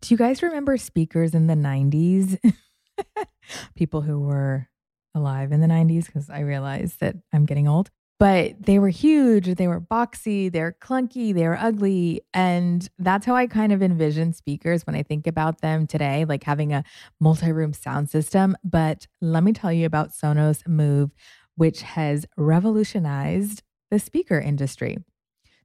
Do 0.00 0.14
you 0.14 0.18
guys 0.18 0.42
remember 0.42 0.76
speakers 0.76 1.34
in 1.34 1.46
the 1.46 1.54
90s? 1.54 2.38
people 3.74 4.02
who 4.02 4.20
were 4.20 4.68
alive 5.14 5.52
in 5.52 5.60
the 5.60 5.66
90s 5.66 6.06
because 6.06 6.28
I 6.28 6.40
realized 6.40 7.00
that 7.00 7.16
I'm 7.32 7.46
getting 7.46 7.66
old. 7.66 7.90
But 8.18 8.60
they 8.64 8.80
were 8.80 8.88
huge, 8.88 9.54
they 9.54 9.68
were 9.68 9.80
boxy, 9.80 10.50
they're 10.50 10.76
clunky, 10.80 11.32
they 11.32 11.46
were 11.46 11.58
ugly. 11.58 12.22
And 12.34 12.88
that's 12.98 13.24
how 13.24 13.36
I 13.36 13.46
kind 13.46 13.72
of 13.72 13.80
envision 13.80 14.32
speakers 14.32 14.84
when 14.86 14.96
I 14.96 15.04
think 15.04 15.28
about 15.28 15.60
them 15.60 15.86
today, 15.86 16.24
like 16.24 16.42
having 16.42 16.72
a 16.72 16.82
multi 17.20 17.52
room 17.52 17.72
sound 17.72 18.10
system. 18.10 18.56
But 18.64 19.06
let 19.20 19.44
me 19.44 19.52
tell 19.52 19.72
you 19.72 19.86
about 19.86 20.10
Sonos 20.10 20.66
Move, 20.66 21.10
which 21.54 21.82
has 21.82 22.26
revolutionized 22.36 23.62
the 23.90 24.00
speaker 24.00 24.40
industry. 24.40 24.98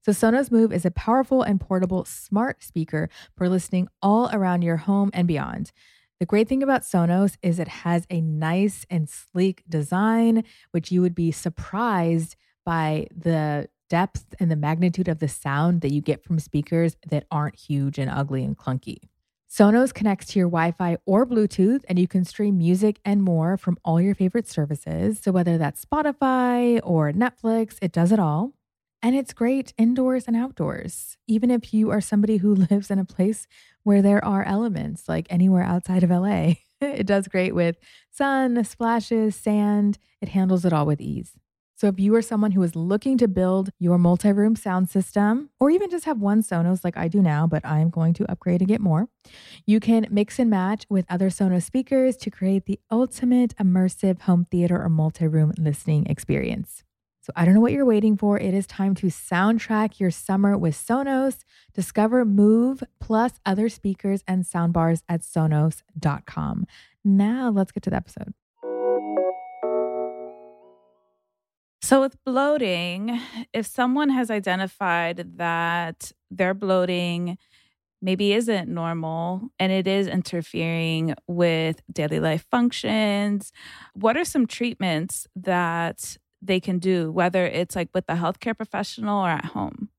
So, 0.06 0.12
Sonos 0.12 0.52
Move 0.52 0.74
is 0.74 0.86
a 0.86 0.92
powerful 0.92 1.44
and 1.44 1.62
portable 1.62 2.04
smart 2.06 2.62
speaker 2.62 3.10
for 3.38 3.48
listening 3.48 3.88
all 4.02 4.30
around 4.34 4.62
your 4.62 4.78
home 4.78 5.10
and 5.14 5.28
beyond. 5.28 5.72
The 6.24 6.28
great 6.28 6.48
thing 6.48 6.64
about 6.64 6.84
Sonos 6.84 7.36
is 7.42 7.60
it 7.60 7.68
has 7.68 8.08
a 8.10 8.22
nice 8.22 8.86
and 8.90 9.10
sleek 9.10 9.62
design, 9.68 10.46
which 10.72 10.90
you 10.90 11.02
would 11.02 11.14
be 11.14 11.34
surprised 11.34 12.38
by 12.66 13.08
the 13.14 13.68
depth 13.90 14.34
and 14.40 14.50
the 14.50 14.56
magnitude 14.56 15.10
of 15.10 15.20
the 15.20 15.28
sound 15.28 15.82
that 15.82 15.92
you 15.92 16.00
get 16.00 16.24
from 16.24 16.40
speakers 16.40 16.96
that 17.10 17.26
aren't 17.30 17.58
huge 17.58 18.00
and 18.00 18.10
ugly 18.10 18.42
and 18.42 18.58
clunky. 18.58 19.00
Sonos 19.52 19.94
connects 19.94 20.28
to 20.28 20.40
your 20.40 20.48
Wi 20.48 20.72
Fi 20.72 20.96
or 21.06 21.26
Bluetooth, 21.26 21.84
and 21.90 22.00
you 22.00 22.08
can 22.08 22.24
stream 22.24 22.58
music 22.58 23.02
and 23.04 23.22
more 23.22 23.58
from 23.58 23.78
all 23.84 24.00
your 24.00 24.16
favorite 24.16 24.48
services. 24.48 25.20
So, 25.20 25.34
whether 25.34 25.58
that's 25.58 25.84
Spotify 25.84 26.80
or 26.86 27.12
Netflix, 27.12 27.76
it 27.82 27.92
does 27.92 28.14
it 28.14 28.20
all. 28.20 28.54
And 29.02 29.18
it's 29.18 29.34
great 29.34 29.74
indoors 29.78 30.30
and 30.30 30.38
outdoors, 30.38 31.18
even 31.28 31.52
if 31.52 31.74
you 31.74 31.92
are 31.92 32.00
somebody 32.00 32.38
who 32.38 32.56
lives 32.72 32.90
in 32.90 32.98
a 32.98 33.04
place 33.04 33.46
where 33.84 34.02
there 34.02 34.24
are 34.24 34.44
elements, 34.44 35.08
like 35.08 35.28
anywhere 35.30 35.64
outside 35.64 36.04
of 36.04 36.10
LA. 36.10 36.54
it 36.82 37.06
does 37.06 37.28
great 37.28 37.56
with 37.56 37.78
sun, 38.12 38.64
splashes, 38.64 39.36
sand. 39.36 39.98
It 40.22 40.30
handles 40.30 40.66
it 40.66 40.74
all 40.74 40.86
with 40.86 41.02
ease. 41.02 41.34
So 41.76 41.88
if 41.88 42.00
you 42.00 42.16
are 42.16 42.22
someone 42.22 42.52
who 42.52 42.64
is 42.64 42.78
looking 42.78 43.18
to 43.18 43.28
build 43.28 43.72
your 43.78 43.98
multi-room 43.98 44.56
sound 44.56 44.90
system 44.90 45.50
or 45.60 45.70
even 45.70 45.90
just 45.90 46.06
have 46.06 46.20
one 46.20 46.42
Sonos 46.42 46.84
like 46.84 46.96
I 46.96 47.10
do 47.10 47.22
now, 47.22 47.46
but 47.46 47.66
I'm 47.66 47.90
going 47.90 48.14
to 48.14 48.32
upgrade 48.32 48.62
and 48.62 48.70
get 48.70 48.80
more, 48.80 49.10
you 49.66 49.82
can 49.82 50.08
mix 50.10 50.40
and 50.40 50.50
match 50.50 50.86
with 50.90 51.06
other 51.10 51.30
Sonos 51.30 51.64
speakers 51.64 52.16
to 52.18 52.30
create 52.30 52.68
the 52.68 52.80
ultimate 52.90 53.54
immersive 53.58 54.22
home 54.22 54.46
theater 54.50 54.82
or 54.82 54.88
multi-room 54.88 55.52
listening 55.58 56.06
experience. 56.06 56.84
So 57.24 57.32
I 57.38 57.46
don't 57.46 57.54
know 57.54 57.62
what 57.62 57.72
you're 57.72 57.86
waiting 57.86 58.18
for. 58.18 58.38
It 58.38 58.54
is 58.54 58.68
time 58.68 58.96
to 58.96 59.08
soundtrack 59.08 59.98
your 59.98 60.12
summer 60.12 60.58
with 60.58 60.76
Sonos. 60.76 61.46
Discover 61.74 62.26
Move 62.26 62.84
plus 63.00 63.32
other 63.46 63.70
speakers 63.70 64.26
and 64.28 64.44
soundbars 64.44 65.04
at 65.08 65.22
sonos.com. 65.22 66.68
Now 67.06 67.50
let's 67.50 67.72
get 67.72 67.82
to 67.84 67.90
the 67.90 67.96
episode. 67.96 68.34
So, 71.82 72.02
with 72.02 72.22
bloating, 72.26 73.22
if 73.54 73.68
someone 73.68 74.10
has 74.10 74.30
identified 74.30 75.38
that 75.38 76.12
their 76.30 76.54
bloating 76.54 77.38
maybe 78.02 78.34
isn't 78.34 78.68
normal 78.68 79.50
and 79.60 79.72
it 79.72 79.88
is 79.88 80.08
interfering 80.08 81.16
with 81.28 81.82
daily 81.90 82.20
life 82.20 82.46
functions, 82.52 83.54
what 83.94 84.18
are 84.18 84.26
some 84.26 84.46
treatments 84.46 85.26
that 85.38 86.18
they 86.46 86.60
can 86.60 86.80
do, 86.80 87.12
whether 87.12 87.46
it's 87.46 87.76
like 87.76 87.90
with 87.94 88.06
the 88.08 88.14
healthcare 88.14 88.56
professional 88.56 89.24
or 89.24 89.30
at 89.30 89.46
home? 89.46 89.90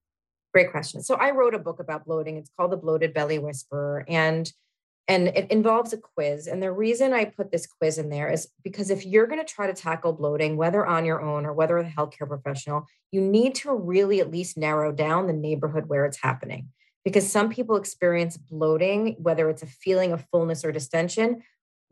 Great 0.52 0.70
question. 0.70 1.02
So 1.02 1.16
I 1.16 1.30
wrote 1.30 1.54
a 1.54 1.58
book 1.58 1.80
about 1.80 2.04
bloating. 2.04 2.36
It's 2.36 2.50
called 2.56 2.70
The 2.72 2.76
Bloated 2.76 3.12
Belly 3.12 3.38
Whisperer. 3.38 4.04
And 4.08 4.52
and 5.06 5.28
it 5.28 5.50
involves 5.50 5.92
a 5.92 5.98
quiz. 5.98 6.46
And 6.46 6.62
the 6.62 6.72
reason 6.72 7.12
I 7.12 7.26
put 7.26 7.52
this 7.52 7.66
quiz 7.66 7.98
in 7.98 8.08
there 8.08 8.30
is 8.30 8.48
because 8.62 8.88
if 8.88 9.04
you're 9.04 9.26
going 9.26 9.44
to 9.44 9.52
try 9.52 9.66
to 9.66 9.74
tackle 9.74 10.14
bloating, 10.14 10.56
whether 10.56 10.86
on 10.86 11.04
your 11.04 11.20
own 11.20 11.44
or 11.44 11.52
whether 11.52 11.76
a 11.76 11.84
healthcare 11.84 12.26
professional, 12.26 12.86
you 13.12 13.20
need 13.20 13.54
to 13.56 13.74
really 13.74 14.20
at 14.20 14.30
least 14.30 14.56
narrow 14.56 14.92
down 14.92 15.26
the 15.26 15.34
neighborhood 15.34 15.88
where 15.88 16.06
it's 16.06 16.22
happening. 16.22 16.68
Because 17.04 17.30
some 17.30 17.50
people 17.50 17.76
experience 17.76 18.38
bloating, 18.38 19.16
whether 19.18 19.50
it's 19.50 19.62
a 19.62 19.66
feeling 19.66 20.12
of 20.12 20.24
fullness 20.32 20.64
or 20.64 20.72
distension, 20.72 21.42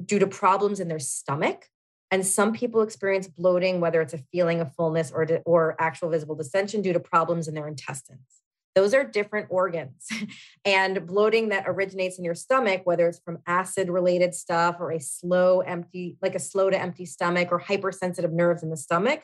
due 0.02 0.18
to 0.18 0.26
problems 0.26 0.80
in 0.80 0.88
their 0.88 0.98
stomach 0.98 1.66
and 2.12 2.24
some 2.26 2.52
people 2.52 2.82
experience 2.82 3.26
bloating, 3.26 3.80
whether 3.80 4.02
it's 4.02 4.12
a 4.12 4.18
feeling 4.18 4.60
of 4.60 4.72
fullness 4.74 5.10
or, 5.10 5.26
or 5.46 5.74
actual 5.80 6.10
visible 6.10 6.34
distension 6.34 6.82
due 6.82 6.92
to 6.92 7.00
problems 7.00 7.48
in 7.48 7.54
their 7.54 7.66
intestines. 7.66 8.42
Those 8.74 8.92
are 8.92 9.02
different 9.02 9.46
organs. 9.48 10.08
and 10.64 11.06
bloating 11.06 11.48
that 11.48 11.64
originates 11.66 12.18
in 12.18 12.24
your 12.24 12.34
stomach, 12.34 12.82
whether 12.84 13.08
it's 13.08 13.18
from 13.18 13.38
acid 13.46 13.88
related 13.88 14.34
stuff 14.34 14.76
or 14.78 14.92
a 14.92 15.00
slow, 15.00 15.60
empty, 15.60 16.18
like 16.20 16.34
a 16.34 16.38
slow 16.38 16.68
to 16.68 16.78
empty 16.78 17.06
stomach 17.06 17.48
or 17.50 17.58
hypersensitive 17.58 18.32
nerves 18.32 18.62
in 18.62 18.68
the 18.68 18.76
stomach, 18.76 19.22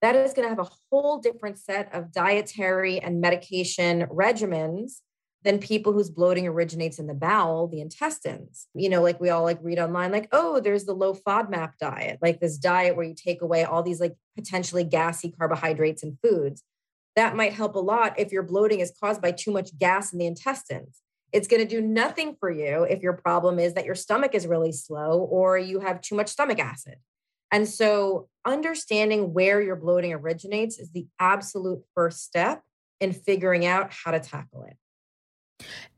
that 0.00 0.16
is 0.16 0.32
going 0.32 0.46
to 0.46 0.54
have 0.54 0.58
a 0.58 0.70
whole 0.90 1.18
different 1.18 1.58
set 1.58 1.94
of 1.94 2.12
dietary 2.12 2.98
and 2.98 3.20
medication 3.20 4.06
regimens 4.06 5.00
than 5.44 5.58
people 5.58 5.92
whose 5.92 6.10
bloating 6.10 6.46
originates 6.46 6.98
in 6.98 7.06
the 7.06 7.14
bowel, 7.14 7.66
the 7.66 7.80
intestines. 7.80 8.68
You 8.74 8.88
know, 8.88 9.02
like 9.02 9.20
we 9.20 9.30
all 9.30 9.42
like 9.42 9.58
read 9.62 9.78
online, 9.78 10.12
like, 10.12 10.28
oh, 10.32 10.60
there's 10.60 10.84
the 10.84 10.94
low 10.94 11.14
FODMAP 11.14 11.72
diet, 11.80 12.18
like 12.22 12.40
this 12.40 12.58
diet 12.58 12.96
where 12.96 13.06
you 13.06 13.14
take 13.14 13.42
away 13.42 13.64
all 13.64 13.82
these 13.82 14.00
like 14.00 14.14
potentially 14.36 14.84
gassy 14.84 15.30
carbohydrates 15.30 16.02
and 16.02 16.18
foods. 16.22 16.62
That 17.16 17.36
might 17.36 17.52
help 17.52 17.74
a 17.74 17.80
lot 17.80 18.18
if 18.18 18.32
your 18.32 18.42
bloating 18.42 18.80
is 18.80 18.92
caused 18.98 19.20
by 19.20 19.32
too 19.32 19.50
much 19.50 19.76
gas 19.78 20.12
in 20.12 20.18
the 20.18 20.26
intestines. 20.26 21.00
It's 21.32 21.48
going 21.48 21.66
to 21.66 21.68
do 21.68 21.80
nothing 21.80 22.36
for 22.38 22.50
you 22.50 22.84
if 22.84 23.02
your 23.02 23.14
problem 23.14 23.58
is 23.58 23.74
that 23.74 23.86
your 23.86 23.94
stomach 23.94 24.34
is 24.34 24.46
really 24.46 24.72
slow 24.72 25.20
or 25.20 25.58
you 25.58 25.80
have 25.80 26.00
too 26.00 26.14
much 26.14 26.28
stomach 26.28 26.58
acid. 26.58 26.96
And 27.50 27.68
so, 27.68 28.28
understanding 28.46 29.34
where 29.34 29.60
your 29.60 29.76
bloating 29.76 30.12
originates 30.12 30.78
is 30.78 30.90
the 30.90 31.06
absolute 31.18 31.82
first 31.94 32.24
step 32.24 32.62
in 33.00 33.12
figuring 33.12 33.66
out 33.66 33.92
how 33.92 34.12
to 34.12 34.20
tackle 34.20 34.64
it. 34.64 34.76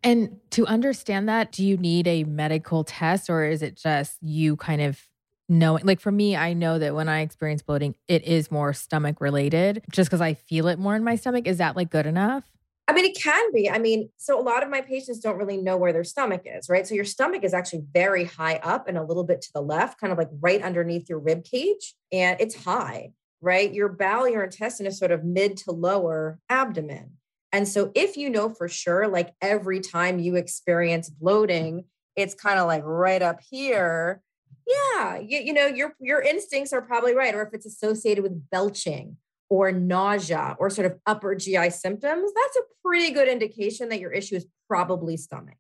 And 0.03 0.39
to 0.51 0.67
understand 0.67 1.29
that, 1.29 1.53
do 1.53 1.65
you 1.65 1.77
need 1.77 2.07
a 2.07 2.25
medical 2.25 2.85
test 2.85 3.31
or 3.31 3.45
is 3.45 3.63
it 3.63 3.77
just 3.77 4.19
you 4.23 4.57
kind 4.57 4.83
of 4.83 5.01
knowing? 5.49 5.85
Like 5.85 6.01
for 6.01 6.13
me, 6.13 6.37
I 6.37 6.53
know 6.53 6.79
that 6.79 6.95
when 6.95 7.09
I 7.09 7.21
experience 7.21 7.63
bloating, 7.63 7.95
it 8.09 8.25
is 8.25 8.51
more 8.51 8.73
stomach 8.73 9.21
related 9.21 9.83
just 9.91 10.09
because 10.09 10.21
I 10.21 10.35
feel 10.35 10.69
it 10.69 10.79
more 10.79 10.95
in 10.95 11.05
my 11.05 11.17
stomach. 11.17 11.47
Is 11.47 11.59
that 11.59 11.77
like 11.77 11.91
good 11.91 12.07
enough? 12.07 12.45
I 12.87 12.93
mean, 12.93 13.07
it 13.07 13.17
can 13.19 13.53
be. 13.53 13.71
I 13.71 13.79
mean, 13.79 14.11
so 14.19 14.39
a 14.39 14.43
lot 14.43 14.63
of 14.63 14.69
my 14.69 14.83
patients 14.83 15.21
don't 15.21 15.39
really 15.39 15.57
know 15.57 15.77
where 15.77 15.93
their 15.93 16.05
stomach 16.05 16.43
is, 16.45 16.69
right? 16.69 16.87
So 16.87 16.95
your 16.95 17.07
stomach 17.07 17.43
is 17.43 17.55
actually 17.55 17.85
very 17.93 18.25
high 18.25 18.57
up 18.57 18.89
and 18.89 18.99
a 18.99 19.03
little 19.03 19.25
bit 19.25 19.41
to 19.43 19.51
the 19.55 19.63
left, 19.63 19.99
kind 19.99 20.13
of 20.13 20.19
like 20.19 20.29
right 20.41 20.61
underneath 20.61 21.09
your 21.09 21.19
rib 21.19 21.45
cage, 21.45 21.95
and 22.13 22.39
it's 22.41 22.63
high, 22.65 23.13
right? 23.41 23.73
Your 23.73 23.89
bowel, 23.89 24.29
your 24.29 24.45
intestine 24.45 24.87
is 24.87 24.99
sort 24.99 25.13
of 25.13 25.25
mid 25.25 25.57
to 25.59 25.73
lower 25.73 26.39
abdomen. 26.51 27.13
And 27.55 27.69
so, 27.69 27.93
if 27.95 28.17
you 28.17 28.31
know 28.31 28.51
for 28.51 28.69
sure, 28.69 29.07
like 29.07 29.33
every 29.41 29.79
time 29.79 30.19
you 30.19 30.35
experience 30.35 31.09
bloating, 31.09 31.85
it's 32.17 32.35
kind 32.35 32.59
of 32.59 32.67
like 32.67 32.83
right 32.85 33.23
up 33.23 33.39
here, 33.49 34.23
Yeah, 34.67 35.19
you, 35.19 35.39
you 35.39 35.53
know, 35.53 35.67
your 35.67 35.95
your 36.01 36.21
instincts 36.21 36.73
are 36.73 36.83
probably 36.83 37.15
right. 37.15 37.33
Or 37.35 37.43
if 37.43 37.55
it's 37.55 37.67
associated 37.67 38.25
with 38.25 38.51
belching 38.51 39.19
or 39.49 39.71
nausea 39.71 40.57
or 40.59 40.69
sort 40.69 40.87
of 40.91 40.99
upper 41.07 41.37
GI 41.37 41.71
symptoms, 41.71 42.33
that's 42.35 42.57
a 42.57 42.63
pretty 42.85 43.13
good 43.13 43.29
indication 43.29 43.89
that 43.91 44.01
your 44.01 44.11
issue 44.11 44.35
is 44.37 44.47
probably 44.69 45.17
stomach. 45.17 45.57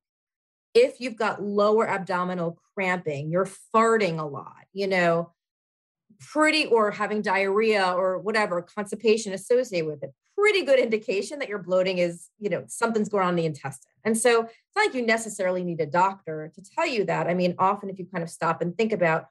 If 0.75 1.01
you've 1.01 1.17
got 1.17 1.43
lower 1.45 1.89
abdominal 1.89 2.59
cramping, 2.75 3.31
you're 3.31 3.49
farting 3.73 4.19
a 4.19 4.25
lot, 4.27 4.65
you 4.73 4.89
know, 4.89 5.34
pretty 6.21 6.67
or 6.67 6.91
having 6.91 7.23
diarrhea 7.23 7.93
or 7.97 8.19
whatever 8.19 8.63
constipation 8.63 9.33
associated 9.33 9.87
with 9.87 10.03
it 10.03 10.13
pretty 10.37 10.65
good 10.65 10.81
indication 10.81 11.39
that 11.39 11.49
your 11.49 11.59
bloating 11.59 11.99
is 11.99 12.29
you 12.39 12.51
know 12.51 12.65
something's 12.67 13.09
going 13.09 13.25
on 13.25 13.31
in 13.31 13.37
the 13.37 13.47
intestine. 13.47 13.91
And 14.05 14.19
so 14.19 14.43
it's 14.43 14.53
not 14.77 14.87
like 14.87 14.95
you 14.95 15.07
necessarily 15.07 15.63
need 15.63 15.81
a 15.81 15.87
doctor 15.87 16.53
to 16.55 16.63
tell 16.63 16.87
you 16.87 17.05
that. 17.05 17.29
I 17.29 17.35
mean 17.35 17.55
often 17.59 17.89
if 17.89 17.99
you 17.99 18.07
kind 18.07 18.23
of 18.23 18.31
stop 18.31 18.61
and 18.61 18.77
think 18.77 18.93
about 18.93 19.27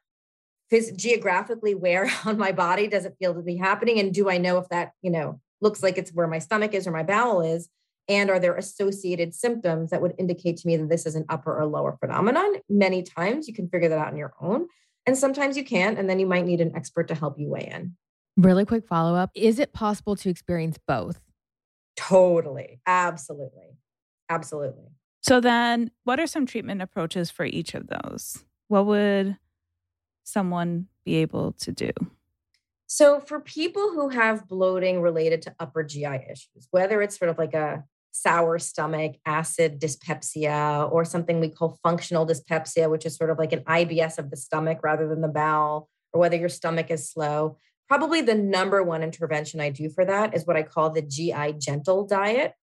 phys- 0.72 0.96
geographically 0.96 1.76
where 1.76 2.10
on 2.26 2.38
my 2.38 2.52
body 2.52 2.88
does 2.88 3.06
it 3.06 3.16
feel 3.20 3.34
to 3.34 3.42
be 3.42 3.58
happening 3.58 4.00
and 4.00 4.14
do 4.14 4.30
i 4.30 4.38
know 4.38 4.58
if 4.58 4.68
that 4.70 4.92
you 5.02 5.12
know 5.12 5.40
looks 5.62 5.84
like 5.84 5.98
it's 5.98 6.12
where 6.14 6.28
my 6.28 6.40
stomach 6.40 6.74
is 6.74 6.88
or 6.88 6.92
my 6.92 7.04
bowel 7.04 7.42
is 7.42 7.70
and 8.10 8.30
are 8.30 8.40
there 8.40 8.56
associated 8.56 9.34
symptoms 9.34 9.92
that 9.92 10.02
would 10.02 10.14
indicate 10.18 10.58
to 10.58 10.68
me 10.68 10.76
that 10.76 10.90
this 10.90 11.06
is 11.06 11.16
an 11.16 11.26
upper 11.30 11.58
or 11.58 11.66
lower 11.66 11.96
phenomenon 12.00 12.56
many 12.70 13.04
times 13.04 13.48
you 13.48 13.54
can 13.54 13.70
figure 13.70 13.90
that 13.90 14.00
out 14.00 14.12
on 14.12 14.18
your 14.18 14.34
own 14.42 14.68
and 15.06 15.18
sometimes 15.18 15.58
you 15.58 15.64
can't, 15.64 15.98
and 15.98 16.10
then 16.10 16.20
you 16.20 16.26
might 16.26 16.46
need 16.46 16.62
an 16.62 16.76
expert 16.76 17.08
to 17.10 17.16
help 17.16 17.40
you 17.40 17.50
weigh 17.50 17.70
in. 17.72 17.96
Really 18.38 18.66
quick 18.66 18.88
follow 18.88 19.16
up 19.16 19.30
Is 19.36 19.60
it 19.60 19.74
possible 19.74 20.16
to 20.16 20.30
experience 20.30 20.80
both? 20.88 21.20
Totally. 21.96 22.80
Absolutely. 22.88 23.78
Absolutely. 24.30 24.86
So, 25.22 25.40
then 25.40 25.92
what 26.04 26.20
are 26.20 26.28
some 26.28 26.46
treatment 26.46 26.82
approaches 26.82 27.30
for 27.30 27.46
each 27.46 27.76
of 27.76 27.88
those? 27.88 28.44
What 28.68 28.86
would 28.88 29.38
someone 30.24 30.88
be 31.06 31.16
able 31.16 31.54
to 31.54 31.72
do? 31.72 31.92
So, 32.88 33.20
for 33.20 33.40
people 33.40 33.92
who 33.92 34.10
have 34.10 34.48
bloating 34.48 35.02
related 35.02 35.42
to 35.44 35.56
upper 35.60 35.84
GI 35.84 36.26
issues, 36.32 36.68
whether 36.72 37.02
it's 37.02 37.18
sort 37.18 37.30
of 37.30 37.38
like 37.38 37.54
a 37.54 37.84
sour 38.14 38.60
stomach, 38.60 39.16
acid 39.26 39.80
dyspepsia, 39.80 40.88
or 40.92 41.04
something 41.04 41.40
we 41.40 41.50
call 41.50 41.80
functional 41.84 42.26
dyspepsia, 42.26 42.90
which 42.90 43.06
is 43.06 43.16
sort 43.16 43.32
of 43.32 43.40
like 43.40 43.52
an 43.52 43.64
IBS 43.64 44.18
of 44.18 44.30
the 44.30 44.38
stomach 44.38 44.80
rather 44.84 45.08
than 45.08 45.22
the 45.22 45.28
bowel, 45.28 45.90
or 46.14 46.22
whether 46.22 46.38
your 46.38 46.50
stomach 46.50 46.90
is 46.92 47.10
slow. 47.10 47.58
Probably 47.90 48.22
the 48.22 48.36
number 48.36 48.82
one 48.84 49.04
intervention 49.04 49.60
I 49.60 49.72
do 49.72 49.90
for 49.90 50.06
that 50.06 50.36
is 50.36 50.46
what 50.46 50.56
I 50.56 50.64
call 50.64 50.92
the 50.92 51.02
GI 51.02 51.54
gentle 51.60 52.06
diet, 52.06 52.54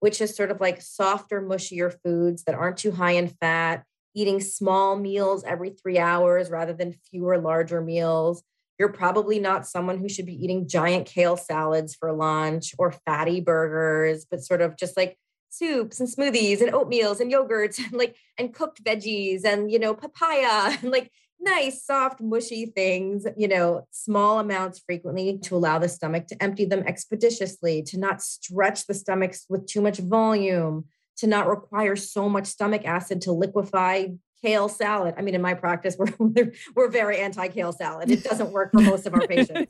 which 0.00 0.20
is 0.20 0.34
sort 0.34 0.50
of 0.50 0.60
like 0.60 0.80
softer, 0.80 1.40
mushier 1.40 1.94
foods 2.02 2.44
that 2.44 2.54
aren't 2.54 2.78
too 2.78 2.92
high 2.92 3.12
in 3.12 3.28
fat, 3.28 3.84
eating 4.14 4.40
small 4.40 4.96
meals 4.96 5.44
every 5.44 5.70
three 5.70 5.98
hours 5.98 6.50
rather 6.50 6.72
than 6.72 6.94
fewer, 7.10 7.38
larger 7.38 7.82
meals 7.82 8.42
you're 8.78 8.92
probably 8.92 9.38
not 9.38 9.66
someone 9.66 9.98
who 9.98 10.08
should 10.08 10.26
be 10.26 10.42
eating 10.44 10.68
giant 10.68 11.06
kale 11.06 11.36
salads 11.36 11.94
for 11.94 12.12
lunch 12.12 12.74
or 12.78 12.92
fatty 13.06 13.40
burgers, 13.40 14.26
but 14.28 14.42
sort 14.42 14.60
of 14.60 14.76
just 14.76 14.96
like 14.96 15.16
soups 15.54 16.00
and 16.00 16.08
smoothies 16.08 16.60
and 16.60 16.72
oatmeals 16.72 17.20
and 17.20 17.32
yogurts 17.32 17.78
and 17.84 17.92
like 17.92 18.16
and 18.38 18.54
cooked 18.54 18.82
veggies 18.82 19.44
and 19.44 19.70
you 19.70 19.78
know 19.78 19.94
papaya 19.94 20.76
and 20.82 20.90
like 20.90 21.10
nice 21.40 21.84
soft 21.84 22.20
mushy 22.20 22.66
things 22.66 23.26
you 23.36 23.46
know 23.46 23.86
small 23.90 24.38
amounts 24.38 24.80
frequently 24.86 25.38
to 25.38 25.54
allow 25.54 25.78
the 25.78 25.88
stomach 25.88 26.26
to 26.26 26.42
empty 26.42 26.64
them 26.64 26.82
expeditiously 26.86 27.82
to 27.82 27.98
not 27.98 28.22
stretch 28.22 28.86
the 28.86 28.94
stomachs 28.94 29.44
with 29.48 29.66
too 29.66 29.82
much 29.82 29.98
volume 29.98 30.84
to 31.16 31.26
not 31.26 31.46
require 31.46 31.96
so 31.96 32.28
much 32.28 32.46
stomach 32.46 32.84
acid 32.84 33.20
to 33.20 33.32
liquefy 33.32 34.06
kale 34.44 34.68
salad. 34.68 35.14
I 35.16 35.22
mean, 35.22 35.34
in 35.34 35.42
my 35.42 35.54
practice, 35.54 35.96
we're 36.18 36.52
we're 36.74 36.88
very 36.88 37.18
anti 37.18 37.48
kale 37.48 37.72
salad. 37.72 38.10
It 38.10 38.22
doesn't 38.22 38.50
work 38.50 38.72
for 38.72 38.80
most 38.80 39.06
of 39.06 39.14
our 39.14 39.26
patients. 39.26 39.68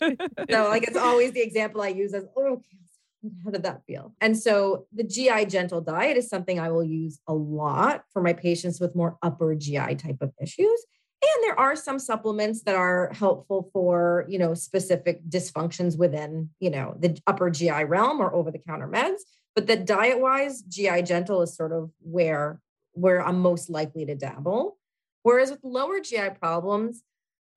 so, 0.51 0.69
like, 0.69 0.85
it's 0.85 0.97
always 0.97 1.33
the 1.33 1.43
example 1.43 1.83
I 1.83 1.89
use 1.89 2.13
as, 2.15 2.25
oh, 2.37 2.63
how 3.45 3.51
did 3.51 3.63
that 3.63 3.83
feel? 3.87 4.15
And 4.21 4.37
so, 4.37 4.87
the 4.93 5.05
GI 5.05 5.47
gentle 5.47 5.81
diet 5.81 6.17
is 6.17 6.29
something 6.29 6.59
I 6.59 6.71
will 6.71 6.85
use 6.85 7.21
a 7.29 7.35
lot 7.35 8.05
for 8.13 8.21
my 8.21 8.33
patients 8.33 8.81
with 8.81 8.95
more 8.95 9.17
upper 9.23 9.55
GI 9.55 9.95
type 9.97 10.19
of 10.21 10.33
issues. 10.43 10.87
And 11.23 11.45
there 11.45 11.59
are 11.59 11.75
some 11.75 11.99
supplements 11.99 12.65
that 12.65 12.75
are 12.75 13.11
helpful 13.15 13.71
for, 13.73 14.27
you 14.29 14.39
know, 14.39 14.53
specific 14.53 15.25
dysfunctions 15.27 15.97
within, 15.97 16.51
you 16.61 16.69
know, 16.69 16.97
the 16.99 17.19
upper 17.27 17.49
GI 17.49 17.85
realm 17.85 18.21
or 18.21 18.35
over 18.35 18.51
the 18.51 18.59
counter 18.59 18.89
meds. 18.89 19.21
But 19.55 19.67
the 19.67 19.77
diet 19.77 20.21
wise, 20.21 20.61
GI 20.63 21.03
gentle 21.03 21.41
is 21.41 21.57
sort 21.57 21.73
of 21.73 21.91
where 22.01 22.61
where 22.95 23.25
I'm 23.25 23.41
most 23.41 23.71
likely 23.71 24.07
to 24.07 24.15
dabble. 24.15 24.79
Whereas 25.23 25.51
with 25.51 25.61
lower 25.63 26.01
GI 26.01 26.31
problems, 26.41 27.03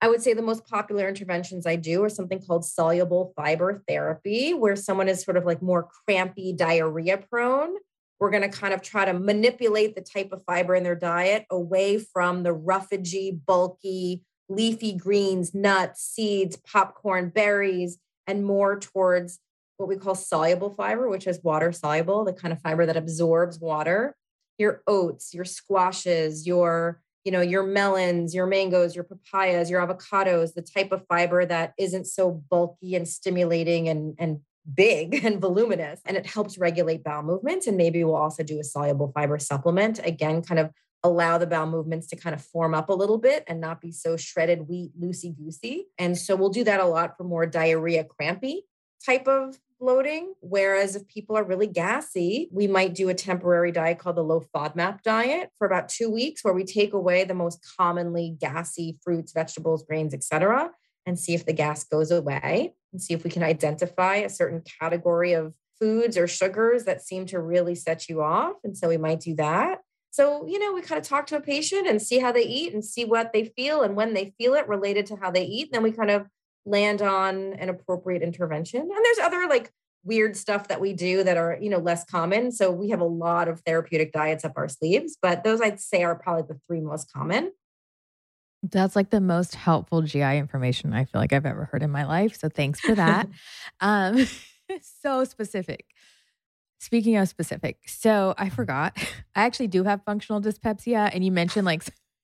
I 0.01 0.09
would 0.09 0.21
say 0.21 0.33
the 0.33 0.41
most 0.41 0.65
popular 0.67 1.07
interventions 1.07 1.65
I 1.65 1.75
do 1.75 2.03
are 2.03 2.09
something 2.09 2.41
called 2.45 2.65
soluble 2.65 3.33
fiber 3.35 3.83
therapy, 3.87 4.53
where 4.53 4.75
someone 4.75 5.09
is 5.09 5.23
sort 5.23 5.37
of 5.37 5.45
like 5.45 5.61
more 5.61 5.87
crampy, 6.05 6.53
diarrhea 6.53 7.17
prone. 7.17 7.75
We're 8.19 8.29
going 8.31 8.49
to 8.49 8.57
kind 8.57 8.73
of 8.73 8.81
try 8.81 9.05
to 9.05 9.13
manipulate 9.13 9.95
the 9.95 10.01
type 10.01 10.31
of 10.31 10.43
fiber 10.45 10.75
in 10.75 10.83
their 10.83 10.95
diet 10.95 11.45
away 11.49 11.97
from 11.99 12.43
the 12.43 12.53
roughagey, 12.53 13.39
bulky, 13.45 14.23
leafy 14.49 14.93
greens, 14.93 15.53
nuts, 15.53 16.03
seeds, 16.03 16.57
popcorn, 16.57 17.29
berries, 17.29 17.97
and 18.27 18.45
more 18.45 18.79
towards 18.79 19.39
what 19.77 19.89
we 19.89 19.95
call 19.95 20.15
soluble 20.15 20.71
fiber, 20.71 21.09
which 21.09 21.27
is 21.27 21.43
water 21.43 21.71
soluble, 21.71 22.23
the 22.23 22.33
kind 22.33 22.51
of 22.51 22.61
fiber 22.61 22.85
that 22.85 22.97
absorbs 22.97 23.59
water 23.59 24.15
your 24.57 24.81
oats, 24.87 25.33
your 25.33 25.45
squashes, 25.45 26.47
your 26.47 27.01
you 27.23 27.31
know 27.31 27.41
your 27.41 27.63
melons, 27.63 28.33
your 28.33 28.45
mangoes, 28.45 28.95
your 28.95 29.03
papayas, 29.03 29.69
your 29.69 29.85
avocados, 29.85 30.53
the 30.53 30.61
type 30.61 30.91
of 30.91 31.05
fiber 31.07 31.45
that 31.45 31.73
isn't 31.77 32.07
so 32.07 32.31
bulky 32.31 32.95
and 32.95 33.07
stimulating 33.07 33.89
and 33.89 34.15
and 34.17 34.39
big 34.73 35.13
and 35.25 35.41
voluminous. 35.41 36.01
And 36.05 36.17
it 36.17 36.25
helps 36.25 36.57
regulate 36.57 37.03
bowel 37.03 37.23
movements 37.23 37.67
and 37.67 37.77
maybe 37.77 38.03
we'll 38.03 38.15
also 38.15 38.43
do 38.43 38.59
a 38.59 38.63
soluble 38.63 39.11
fiber 39.13 39.39
supplement. 39.39 39.99
Again 40.03 40.41
kind 40.41 40.59
of 40.59 40.71
allow 41.03 41.37
the 41.37 41.47
bowel 41.47 41.67
movements 41.67 42.07
to 42.07 42.15
kind 42.15 42.33
of 42.33 42.41
form 42.41 42.73
up 42.73 42.89
a 42.89 42.93
little 42.93 43.17
bit 43.17 43.43
and 43.47 43.61
not 43.61 43.81
be 43.81 43.91
so 43.91 44.17
shredded 44.17 44.67
wheat 44.67 44.91
loosey 44.99 45.35
goosey 45.37 45.85
and 45.99 46.17
so 46.17 46.35
we'll 46.35 46.49
do 46.49 46.63
that 46.63 46.79
a 46.79 46.85
lot 46.85 47.15
for 47.15 47.23
more 47.23 47.45
diarrhea 47.45 48.03
crampy 48.03 48.63
type 49.05 49.27
of 49.27 49.59
bloating. 49.79 50.33
Whereas 50.41 50.95
if 50.95 51.07
people 51.07 51.37
are 51.37 51.43
really 51.43 51.67
gassy, 51.67 52.49
we 52.51 52.67
might 52.67 52.95
do 52.95 53.09
a 53.09 53.13
temporary 53.13 53.71
diet 53.71 53.99
called 53.99 54.17
the 54.17 54.23
low 54.23 54.43
FODMAP 54.53 55.01
diet 55.01 55.49
for 55.57 55.67
about 55.67 55.89
two 55.89 56.09
weeks, 56.09 56.43
where 56.43 56.53
we 56.53 56.63
take 56.63 56.93
away 56.93 57.23
the 57.23 57.33
most 57.33 57.65
commonly 57.77 58.35
gassy 58.39 58.97
fruits, 59.03 59.33
vegetables, 59.33 59.83
grains, 59.83 60.13
etc., 60.13 60.71
and 61.05 61.17
see 61.17 61.33
if 61.33 61.45
the 61.45 61.53
gas 61.53 61.83
goes 61.85 62.11
away 62.11 62.73
and 62.91 63.01
see 63.01 63.13
if 63.13 63.23
we 63.23 63.29
can 63.29 63.43
identify 63.43 64.15
a 64.15 64.29
certain 64.29 64.61
category 64.79 65.33
of 65.33 65.55
foods 65.79 66.17
or 66.17 66.27
sugars 66.27 66.83
that 66.85 67.01
seem 67.01 67.25
to 67.27 67.39
really 67.39 67.75
set 67.75 68.09
you 68.09 68.21
off. 68.21 68.55
And 68.63 68.77
so 68.77 68.89
we 68.89 68.97
might 68.97 69.19
do 69.19 69.35
that. 69.35 69.79
So, 70.11 70.47
you 70.47 70.57
know, 70.57 70.73
we 70.73 70.81
kind 70.81 70.99
of 70.99 71.07
talk 71.07 71.27
to 71.27 71.35
a 71.35 71.41
patient 71.41 71.87
and 71.87 72.01
see 72.01 72.19
how 72.19 72.31
they 72.31 72.43
eat 72.43 72.73
and 72.73 72.83
see 72.83 73.05
what 73.05 73.33
they 73.33 73.45
feel 73.55 73.83
and 73.83 73.95
when 73.95 74.13
they 74.13 74.33
feel 74.37 74.55
it 74.55 74.67
related 74.67 75.05
to 75.07 75.15
how 75.15 75.29
they 75.29 75.45
eat. 75.45 75.67
And 75.67 75.75
then 75.75 75.83
we 75.83 75.91
kind 75.91 76.09
of 76.09 76.25
land 76.67 77.01
on 77.01 77.53
an 77.53 77.69
appropriate 77.69 78.21
intervention. 78.21 78.81
And 78.81 78.91
there's 78.91 79.19
other 79.19 79.47
like 79.47 79.71
weird 80.03 80.35
stuff 80.35 80.67
that 80.67 80.79
we 80.79 80.93
do 80.93 81.23
that 81.23 81.37
are, 81.37 81.57
you 81.59 81.69
know, 81.69 81.79
less 81.79 82.03
common. 82.05 82.51
So 82.51 82.71
we 82.71 82.89
have 82.89 83.01
a 83.01 83.05
lot 83.05 83.47
of 83.47 83.61
therapeutic 83.61 84.11
diets 84.11 84.45
up 84.45 84.53
our 84.55 84.67
sleeves, 84.67 85.17
but 85.21 85.43
those 85.43 85.61
I'd 85.61 85.79
say 85.79 86.03
are 86.03 86.15
probably 86.15 86.43
the 86.47 86.59
three 86.67 86.81
most 86.81 87.11
common. 87.11 87.51
That's 88.63 88.95
like 88.95 89.11
the 89.11 89.21
most 89.21 89.55
helpful 89.55 90.01
GI 90.01 90.37
information 90.37 90.93
I 90.93 91.05
feel 91.05 91.21
like 91.21 91.33
I've 91.33 91.45
ever 91.45 91.65
heard 91.65 91.83
in 91.83 91.91
my 91.91 92.05
life. 92.05 92.37
So 92.37 92.49
thanks 92.49 92.79
for 92.79 92.95
that. 92.95 93.27
um, 93.79 94.27
so 94.81 95.23
specific. 95.23 95.85
Speaking 96.79 97.17
of 97.17 97.27
specific, 97.27 97.79
so 97.87 98.35
I 98.37 98.49
forgot. 98.49 98.97
I 99.35 99.43
actually 99.43 99.67
do 99.67 99.83
have 99.83 100.03
functional 100.05 100.39
dyspepsia, 100.39 101.09
and 101.11 101.25
you 101.25 101.31
mentioned 101.31 101.65
like, 101.65 101.83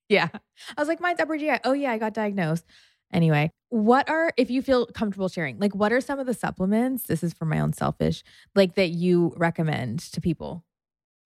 yeah, 0.09 0.29
I 0.31 0.81
was 0.81 0.87
like, 0.87 1.01
mine's 1.01 1.19
upper 1.19 1.37
GI. 1.37 1.57
Oh 1.63 1.73
yeah, 1.73 1.91
I 1.91 1.97
got 1.97 2.13
diagnosed. 2.13 2.65
Anyway, 3.13 3.51
what 3.69 4.09
are, 4.09 4.31
if 4.37 4.49
you 4.49 4.61
feel 4.61 4.87
comfortable 4.87 5.29
sharing, 5.29 5.59
like 5.59 5.75
what 5.75 5.93
are 5.93 6.01
some 6.01 6.19
of 6.19 6.25
the 6.25 6.33
supplements? 6.33 7.03
This 7.03 7.23
is 7.23 7.33
for 7.33 7.45
my 7.45 7.59
own 7.59 7.73
selfish, 7.73 8.23
like 8.55 8.75
that 8.75 8.89
you 8.89 9.33
recommend 9.37 9.99
to 9.99 10.19
people? 10.19 10.65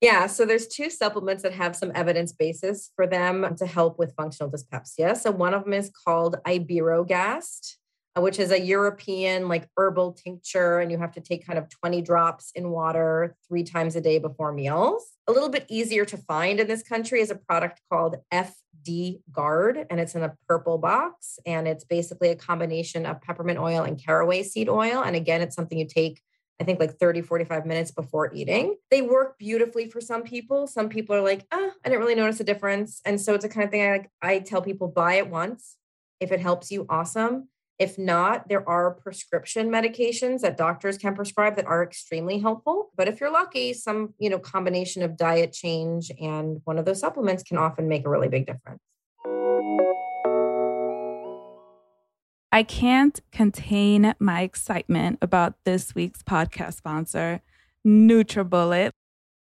Yeah, 0.02 0.28
so 0.28 0.46
there's 0.46 0.68
two 0.68 0.92
supplements 0.92 1.42
that 1.42 1.54
have 1.54 1.76
some 1.76 1.92
evidence 1.96 2.32
basis 2.32 2.92
for 2.96 3.08
them 3.08 3.56
to 3.56 3.66
help 3.66 3.98
with 3.98 4.14
functional 4.16 4.52
dyspepsia. 4.52 5.16
So 5.16 5.32
one 5.32 5.56
of 5.56 5.64
them 5.64 5.74
is 5.74 5.90
called 6.06 6.36
Iberogast, 6.46 7.78
uh, 8.16 8.22
which 8.22 8.38
is 8.38 8.52
a 8.52 8.60
European 8.60 9.48
like 9.48 9.68
herbal 9.76 10.14
tincture, 10.14 10.80
and 10.80 10.92
you 10.92 11.00
have 11.00 11.14
to 11.14 11.22
take 11.22 11.48
kind 11.48 11.58
of 11.58 11.68
20 11.70 12.04
drops 12.04 12.52
in 12.54 12.70
water 12.70 13.36
three 13.48 13.64
times 13.64 13.96
a 13.96 14.02
day 14.02 14.20
before 14.20 14.52
meals. 14.54 15.04
A 15.28 15.32
little 15.32 15.50
bit 15.50 15.66
easier 15.68 16.06
to 16.06 16.18
find 16.18 16.60
in 16.60 16.68
this 16.68 16.84
country 16.84 17.20
is 17.20 17.32
a 17.32 17.36
product 17.36 17.82
called 17.92 18.18
F 18.32 18.56
Guard, 19.32 19.86
and 19.90 20.00
it's 20.00 20.16
in 20.16 20.24
a 20.24 20.36
purple 20.48 20.78
box. 20.78 21.40
And 21.46 21.68
it's 21.68 21.84
basically 21.84 22.30
a 22.30 22.36
combination 22.36 23.06
of 23.06 23.22
peppermint 23.22 23.60
oil 23.60 23.84
and 23.84 24.02
caraway 24.04 24.44
seed 24.44 24.70
oil. 24.70 25.04
And 25.04 25.16
again, 25.16 25.42
it's 25.42 25.56
something 25.56 25.78
you 25.78 25.88
take 25.88 26.22
I 26.60 26.64
think 26.64 26.80
like 26.80 26.98
30, 26.98 27.22
45 27.22 27.66
minutes 27.66 27.92
before 27.92 28.34
eating. 28.34 28.78
They 28.90 29.02
work 29.04 29.38
beautifully 29.38 29.90
for 29.90 30.02
some 30.02 30.24
people. 30.24 30.66
Some 30.66 30.90
people 30.90 31.16
are 31.16 31.22
like, 31.22 31.46
oh, 31.52 31.72
I 31.86 31.90
didn't 31.90 32.02
really 32.02 32.16
notice 32.16 32.40
a 32.40 32.44
difference. 32.44 33.00
And 33.06 33.22
so 33.22 33.36
it's 33.36 33.46
a 33.46 33.50
kind 33.50 33.64
of 33.64 33.70
thing 33.70 33.84
I 33.84 33.92
like, 33.92 34.10
I 34.22 34.40
tell 34.40 34.62
people 34.62 34.88
buy 34.88 35.16
it 35.16 35.30
once. 35.30 35.76
If 36.20 36.32
it 36.32 36.40
helps 36.40 36.72
you, 36.72 36.88
awesome. 36.90 37.50
If 37.80 38.00
not, 38.00 38.50
there 38.50 38.68
are 38.68 38.90
prescription 38.90 39.70
medications 39.70 40.42
that 40.42 40.58
doctors 40.58 40.98
can 40.98 41.14
prescribe 41.14 41.56
that 41.58 41.66
are 41.68 41.84
extremely 41.84 42.40
helpful. 42.40 42.90
But 42.98 43.08
if 43.08 43.22
you're 43.22 43.32
lucky, 43.32 43.74
some, 43.74 44.16
you 44.18 44.32
know, 44.32 44.40
combination 44.40 45.04
of 45.04 45.16
diet 45.16 45.54
change 45.54 46.12
and 46.20 46.60
one 46.64 46.80
of 46.80 46.86
those 46.86 47.00
supplements 47.00 47.44
can 47.44 47.60
often 47.60 47.88
make 47.88 48.04
a 48.04 48.10
really 48.10 48.30
big 48.30 48.48
difference. 48.48 48.82
I 52.52 52.64
can't 52.64 53.20
contain 53.32 54.16
my 54.18 54.42
excitement 54.42 55.20
about 55.22 55.54
this 55.64 55.94
week's 55.94 56.24
podcast 56.24 56.74
sponsor, 56.74 57.42
NutriBullet. 57.86 58.90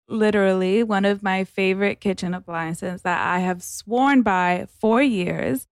Literally, 0.06 0.82
one 0.82 1.06
of 1.06 1.22
my 1.22 1.44
favorite 1.44 2.00
kitchen 2.00 2.34
appliances 2.34 3.00
that 3.02 3.26
I 3.26 3.38
have 3.38 3.62
sworn 3.62 4.20
by 4.20 4.66
for 4.78 5.00
years. 5.02 5.66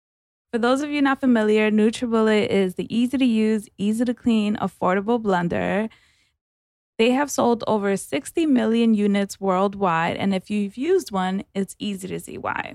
For 0.53 0.59
those 0.59 0.83
of 0.83 0.91
you 0.91 1.01
not 1.01 1.19
familiar, 1.19 1.71
NutriBullet 1.71 2.49
is 2.49 2.75
the 2.75 2.95
easy 2.95 3.17
to 3.17 3.25
use, 3.25 3.71
easy 3.79 4.05
to 4.05 4.13
clean, 4.13 4.57
affordable 4.57 5.21
blender. 5.21 5.89
They 6.99 7.13
have 7.13 7.31
sold 7.31 7.65
over 7.67 7.97
60 7.97 8.45
million 8.45 8.93
units 8.93 9.41
worldwide, 9.41 10.19
and 10.19 10.35
if 10.35 10.51
you've 10.51 10.77
used 10.77 11.11
one, 11.11 11.45
it's 11.55 11.75
easy 11.79 12.07
to 12.09 12.21
see 12.21 12.37
why. 12.37 12.75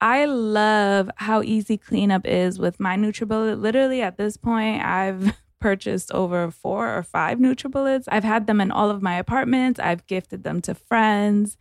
I 0.00 0.26
love 0.26 1.10
how 1.16 1.42
easy 1.42 1.78
cleanup 1.78 2.24
is 2.24 2.60
with 2.60 2.78
my 2.78 2.96
NutriBullet. 2.96 3.60
Literally, 3.60 4.00
at 4.00 4.16
this 4.16 4.36
point, 4.36 4.80
I've 4.84 5.36
purchased 5.60 6.12
over 6.12 6.48
four 6.52 6.96
or 6.96 7.02
five 7.02 7.38
NutriBullets. 7.38 8.04
I've 8.06 8.22
had 8.22 8.46
them 8.46 8.60
in 8.60 8.70
all 8.70 8.88
of 8.88 9.02
my 9.02 9.16
apartments. 9.16 9.80
I've 9.80 10.06
gifted 10.06 10.44
them 10.44 10.60
to 10.60 10.76
friends. 10.76 11.56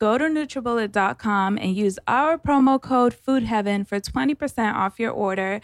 Go 0.00 0.16
to 0.16 0.24
NutriBullet.com 0.24 1.58
and 1.58 1.76
use 1.76 1.98
our 2.08 2.38
promo 2.38 2.80
code 2.80 3.14
FoodHeaven 3.14 3.86
for 3.86 4.00
20% 4.00 4.74
off 4.74 4.98
your 4.98 5.10
order. 5.10 5.60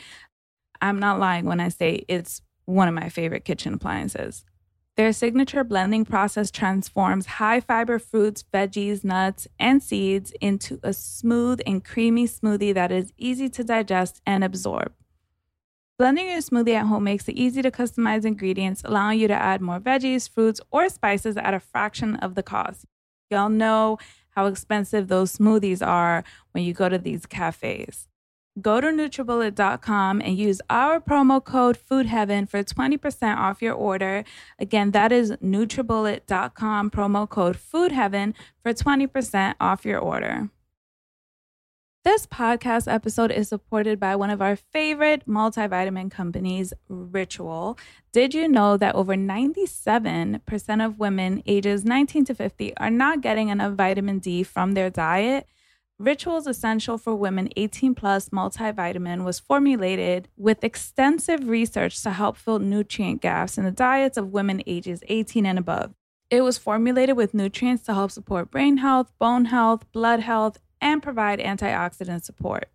I'm 0.83 0.99
not 0.99 1.19
lying 1.19 1.47
when 1.47 1.59
I 1.59 1.71
say 1.71 2.05
it's 2.07 2.43
one 2.67 2.87
of 2.87 2.93
my 2.93 3.09
favorite 3.09 3.47
kitchen 3.47 3.73
appliances. 3.73 4.45
Their 4.99 5.15
signature 5.15 5.65
blending 5.65 6.05
process 6.05 6.51
transforms 6.51 7.27
high 7.27 7.61
fiber 7.61 7.99
fruits, 7.99 8.45
veggies, 8.53 9.03
nuts, 9.05 9.49
and 9.59 9.83
seeds 9.83 10.33
into 10.41 10.81
a 10.83 10.93
smooth 10.93 11.61
and 11.67 11.83
creamy 11.83 12.27
smoothie 12.27 12.75
that 12.75 12.93
is 12.93 13.15
easy 13.17 13.49
to 13.49 13.65
digest 13.65 14.21
and 14.27 14.45
absorb. 14.45 14.93
Blending 15.99 16.29
your 16.29 16.41
smoothie 16.41 16.75
at 16.75 16.87
home 16.87 17.05
makes 17.05 17.27
it 17.27 17.37
easy 17.37 17.63
to 17.63 17.71
customize 17.71 18.27
ingredients, 18.27 18.83
allowing 18.85 19.19
you 19.19 19.29
to 19.29 19.35
add 19.35 19.63
more 19.63 19.81
veggies, 19.81 20.29
fruits, 20.29 20.61
or 20.71 20.91
spices 20.91 21.39
at 21.39 21.55
a 21.55 21.61
fraction 21.61 22.17
of 22.17 22.35
the 22.35 22.43
cost. 22.43 22.85
Y'all 23.31 23.49
know 23.49 23.99
how 24.37 24.47
expensive 24.47 25.09
those 25.09 25.37
smoothies 25.37 25.85
are 25.85 26.23
when 26.53 26.63
you 26.63 26.75
go 26.75 26.89
to 26.89 26.99
these 26.99 27.27
cafes. 27.27 28.07
Go 28.61 28.81
to 28.81 28.87
NutriBullet.com 28.87 30.23
and 30.23 30.39
use 30.39 30.63
our 30.71 30.99
promo 30.99 31.45
code 31.45 31.79
FoodHeaven 31.79 32.49
for 32.49 32.63
20% 32.63 33.37
off 33.37 33.61
your 33.61 33.75
order. 33.75 34.25
Again, 34.59 34.93
that 34.93 35.13
is 35.13 35.33
NutriBullet.com 35.33 36.91
promo 36.91 37.29
code 37.29 37.59
FoodHeaven 37.59 38.35
for 38.63 38.73
20% 38.73 39.55
off 39.61 39.85
your 39.85 39.99
order. 39.99 40.49
This 42.07 42.25
podcast 42.25 42.87
episode 42.87 43.33
is 43.33 43.49
supported 43.49 43.99
by 43.99 44.15
one 44.15 44.31
of 44.31 44.41
our 44.41 44.55
favorite 44.55 45.27
multivitamin 45.27 46.09
companies, 46.09 46.73
Ritual. 46.89 47.77
Did 48.13 48.33
you 48.33 48.47
know 48.47 48.77
that 48.77 48.95
over 48.95 49.17
97% 49.17 50.87
of 50.87 51.01
women 51.01 51.43
ages 51.47 51.85
19 51.85 52.27
to 52.27 52.35
50 52.37 52.77
are 52.77 52.93
not 52.93 53.23
getting 53.23 53.49
enough 53.49 53.75
vitamin 53.75 54.21
D 54.21 54.45
from 54.45 54.75
their 54.75 54.89
diet? 54.89 55.49
Rituals 55.99 56.47
Essential 56.47 56.97
for 56.97 57.17
Women 57.17 57.49
18 57.57 57.97
Plus 57.97 58.29
multivitamin 58.29 59.25
was 59.25 59.41
formulated 59.41 60.29
with 60.37 60.63
extensive 60.63 61.49
research 61.49 62.01
to 62.05 62.13
help 62.13 62.37
fill 62.37 62.61
nutrient 62.61 63.21
gaps 63.21 63.59
in 63.59 63.65
the 63.65 63.73
diets 63.73 64.17
of 64.17 64.33
women 64.33 64.63
ages 64.65 65.03
18 65.09 65.45
and 65.45 65.59
above. 65.59 65.93
It 66.31 66.43
was 66.43 66.57
formulated 66.57 67.17
with 67.17 67.35
nutrients 67.35 67.83
to 67.85 67.95
help 67.95 68.13
support 68.13 68.53
brain 68.53 68.77
health, 68.77 69.13
bone 69.19 69.47
health, 69.47 69.91
blood 69.91 70.21
health, 70.21 70.59
and 70.81 71.03
provide 71.03 71.39
antioxidant 71.39 72.25
support. 72.25 72.69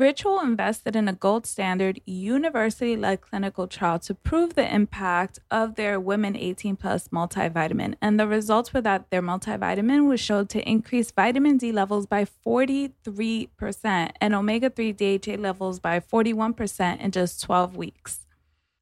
Ritual 0.00 0.40
invested 0.40 0.96
in 0.96 1.08
a 1.08 1.12
gold 1.12 1.44
standard, 1.44 2.00
university 2.06 2.96
led 2.96 3.20
clinical 3.20 3.66
trial 3.66 3.98
to 3.98 4.14
prove 4.14 4.54
the 4.54 4.74
impact 4.74 5.40
of 5.50 5.74
their 5.74 6.00
Women 6.00 6.36
18 6.36 6.76
Plus 6.76 7.08
multivitamin. 7.08 7.96
And 8.00 8.18
the 8.18 8.26
results 8.26 8.72
were 8.72 8.80
that 8.80 9.10
their 9.10 9.20
multivitamin 9.20 10.08
was 10.08 10.18
shown 10.18 10.46
to 10.46 10.66
increase 10.66 11.10
vitamin 11.10 11.58
D 11.58 11.70
levels 11.70 12.06
by 12.06 12.24
43% 12.24 12.92
and 14.22 14.34
omega 14.34 14.70
3 14.70 14.92
DHA 14.92 15.34
levels 15.34 15.80
by 15.80 16.00
41% 16.00 16.98
in 16.98 17.10
just 17.10 17.42
12 17.42 17.76
weeks. 17.76 18.26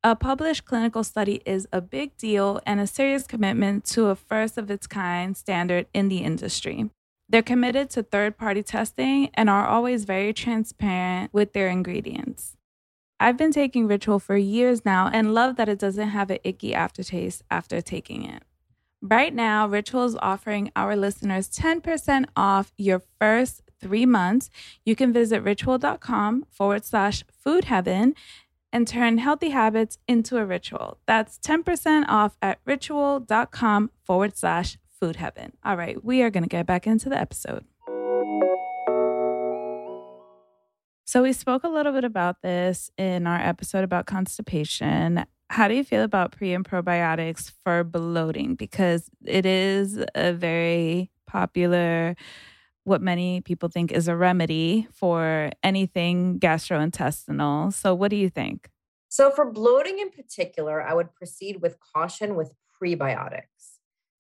A 0.05 0.15
published 0.15 0.67
clinical 0.67 1.03
study 1.03 1.43
is 1.45 1.67
a 1.73 1.81
big 1.81 2.17
deal 2.17 2.61
and 2.65 2.79
a 2.79 2.87
serious 2.87 3.27
commitment 3.27 3.85
to 3.87 4.07
a 4.07 4.15
first 4.15 4.57
of 4.57 4.71
its 4.71 4.87
kind 4.87 5.37
standard 5.37 5.87
in 5.93 6.09
the 6.09 6.19
industry. 6.19 6.91
They're 7.29 7.43
committed 7.43 7.91
to 7.91 8.03
third 8.03 8.39
party 8.39 8.63
testing 8.63 9.31
and 9.35 9.51
are 9.51 9.67
always 9.67 10.05
very 10.05 10.33
transparent 10.33 11.33
with 11.33 11.53
their 11.53 11.69
ingredients. 11.69 12.57
I've 13.21 13.37
been 13.37 13.53
taking 13.53 13.87
Ritual 13.87 14.19
for 14.19 14.37
years 14.37 14.85
now 14.85 15.11
and 15.13 15.35
love 15.35 15.57
that 15.57 15.69
it 15.69 15.79
doesn't 15.79 16.09
have 16.09 16.31
an 16.31 16.39
icky 16.45 16.75
aftertaste 16.75 17.43
after 17.51 17.81
taking 17.81 18.25
it. 18.25 18.45
Right 19.03 19.35
now, 19.35 19.67
Ritual 19.67 20.05
is 20.05 20.17
offering 20.23 20.71
our 20.75 20.97
listeners 20.97 21.49
10% 21.51 22.27
off 22.37 22.73
your 22.77 23.03
first 23.21 23.63
three 23.81 24.07
months. 24.07 24.51
You 24.85 24.97
can 24.97 25.13
visit 25.13 25.43
ritual.com 25.43 26.47
forward 26.51 26.85
slash 26.85 27.25
food 27.31 27.65
heaven 27.65 28.15
and 28.73 28.87
turn 28.87 29.19
healthy 29.19 29.51
habits 29.51 29.99
into 30.07 30.37
a 30.37 30.45
ritual. 30.45 30.99
That's 31.07 31.39
10% 31.39 32.05
off 32.09 32.37
at 32.43 32.59
ritual.com 32.65 33.91
forward 34.05 34.37
slash 34.37 34.79
food 34.99 35.17
heaven. 35.17 35.53
All 35.65 35.77
right, 35.77 36.03
we 36.05 36.23
are 36.23 36.31
going 36.31 36.43
to 36.43 36.49
get 36.49 36.67
back 36.67 36.87
into 36.87 37.09
the 37.09 37.19
episode. 37.19 37.65
So, 41.07 41.23
we 41.23 41.33
spoke 41.33 41.65
a 41.65 41.69
little 41.69 41.93
bit 41.93 42.05
about 42.05 42.43
this 42.43 42.91
in 42.99 43.27
our 43.27 43.39
episode 43.39 43.83
about 43.83 44.05
constipation. 44.05 45.25
How 45.49 45.67
do 45.67 45.75
you 45.75 45.83
feel 45.83 46.03
about 46.03 46.33
pre 46.33 46.53
and 46.53 46.63
probiotics 46.63 47.51
for 47.65 47.83
bloating? 47.83 48.57
Because 48.57 49.09
it 49.25 49.47
is 49.47 50.05
a 50.15 50.35
very 50.35 51.11
popular, 51.27 52.15
what 52.85 53.01
many 53.01 53.41
people 53.41 53.71
think 53.71 53.91
is 53.91 54.07
a 54.07 54.15
remedy 54.15 54.87
for 54.93 55.51
anything 55.63 56.39
gastrointestinal. 56.39 57.73
So, 57.73 57.95
what 57.95 58.11
do 58.11 58.17
you 58.17 58.29
think? 58.29 58.69
So, 59.09 59.31
for 59.31 59.51
bloating 59.51 60.01
in 60.01 60.11
particular, 60.11 60.83
I 60.83 60.93
would 60.93 61.15
proceed 61.15 61.63
with 61.63 61.79
caution 61.95 62.35
with 62.35 62.53
prebiotics. 62.81 63.58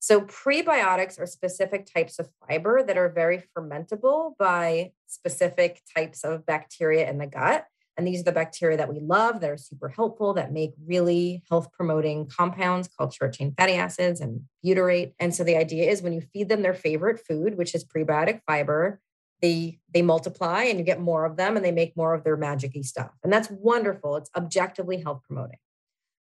So, 0.00 0.22
prebiotics 0.22 1.20
are 1.20 1.26
specific 1.26 1.87
types 1.92 2.18
of 2.18 2.28
fiber 2.46 2.82
that 2.82 2.96
are 2.96 3.08
very 3.08 3.42
fermentable 3.56 4.34
by 4.38 4.92
specific 5.06 5.82
types 5.96 6.24
of 6.24 6.46
bacteria 6.46 7.08
in 7.08 7.18
the 7.18 7.26
gut. 7.26 7.66
And 7.96 8.06
these 8.06 8.20
are 8.20 8.24
the 8.24 8.32
bacteria 8.32 8.76
that 8.76 8.92
we 8.92 9.00
love 9.00 9.40
that 9.40 9.50
are 9.50 9.56
super 9.56 9.88
helpful, 9.88 10.32
that 10.34 10.52
make 10.52 10.70
really 10.87 11.42
health 11.50 11.72
promoting 11.72 12.28
compounds 12.28 12.87
called 12.87 13.12
short 13.12 13.32
chain 13.34 13.52
fatty 13.58 13.72
acids 13.72 14.20
and 14.20 14.42
butyrate. 14.64 15.14
And 15.18 15.34
so 15.34 15.42
the 15.42 15.56
idea 15.56 15.90
is 15.90 16.00
when 16.00 16.12
you 16.12 16.20
feed 16.20 16.48
them 16.48 16.62
their 16.62 16.74
favorite 16.74 17.18
food, 17.26 17.56
which 17.56 17.74
is 17.74 17.84
prebiotic 17.84 18.40
fiber, 18.46 19.00
they 19.42 19.80
they 19.92 20.02
multiply 20.02 20.62
and 20.62 20.78
you 20.78 20.84
get 20.84 21.00
more 21.00 21.24
of 21.24 21.37
them 21.37 21.56
and 21.56 21.64
they 21.64 21.72
make 21.72 21.96
more 21.96 22.14
of 22.14 22.22
their 22.22 22.37
magicy 22.37 22.84
stuff. 22.84 23.11
And 23.24 23.32
that's 23.32 23.50
wonderful. 23.50 24.16
It's 24.16 24.30
objectively 24.37 25.00
health 25.02 25.22
promoting. 25.26 25.58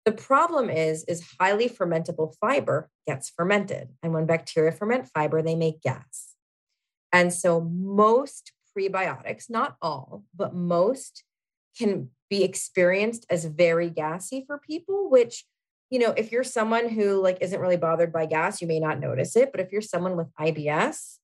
The 0.05 0.11
problem 0.11 0.69
is, 0.69 1.03
is 1.05 1.27
highly 1.39 1.67
fermentable 1.67 2.35
fiber 2.39 2.89
gets 3.07 3.29
fermented. 3.29 3.89
And 4.03 4.13
when 4.13 4.27
bacteria 4.27 4.71
ferment 4.71 5.09
fiber, 5.13 5.41
they 5.41 5.55
make 5.55 5.81
gas. 5.81 6.35
And 7.11 7.33
so 7.33 7.61
most 7.61 8.51
prebiotics, 8.77 9.49
not 9.49 9.77
all, 9.81 10.23
but 10.35 10.53
most 10.53 11.23
can 11.77 12.09
be 12.29 12.43
experienced 12.43 13.25
as 13.29 13.45
very 13.45 13.89
gassy 13.89 14.43
for 14.45 14.59
people, 14.59 15.09
which, 15.09 15.45
you 15.89 15.97
know, 15.97 16.13
if 16.15 16.31
you're 16.31 16.43
someone 16.43 16.89
who 16.89 17.21
like 17.21 17.39
isn't 17.41 17.59
really 17.59 17.77
bothered 17.77 18.13
by 18.13 18.27
gas, 18.27 18.61
you 18.61 18.67
may 18.67 18.79
not 18.79 18.99
notice 18.99 19.35
it. 19.35 19.51
But 19.51 19.61
if 19.61 19.71
you're 19.71 19.81
someone 19.81 20.15
with 20.15 20.27
IBS, 20.39 21.17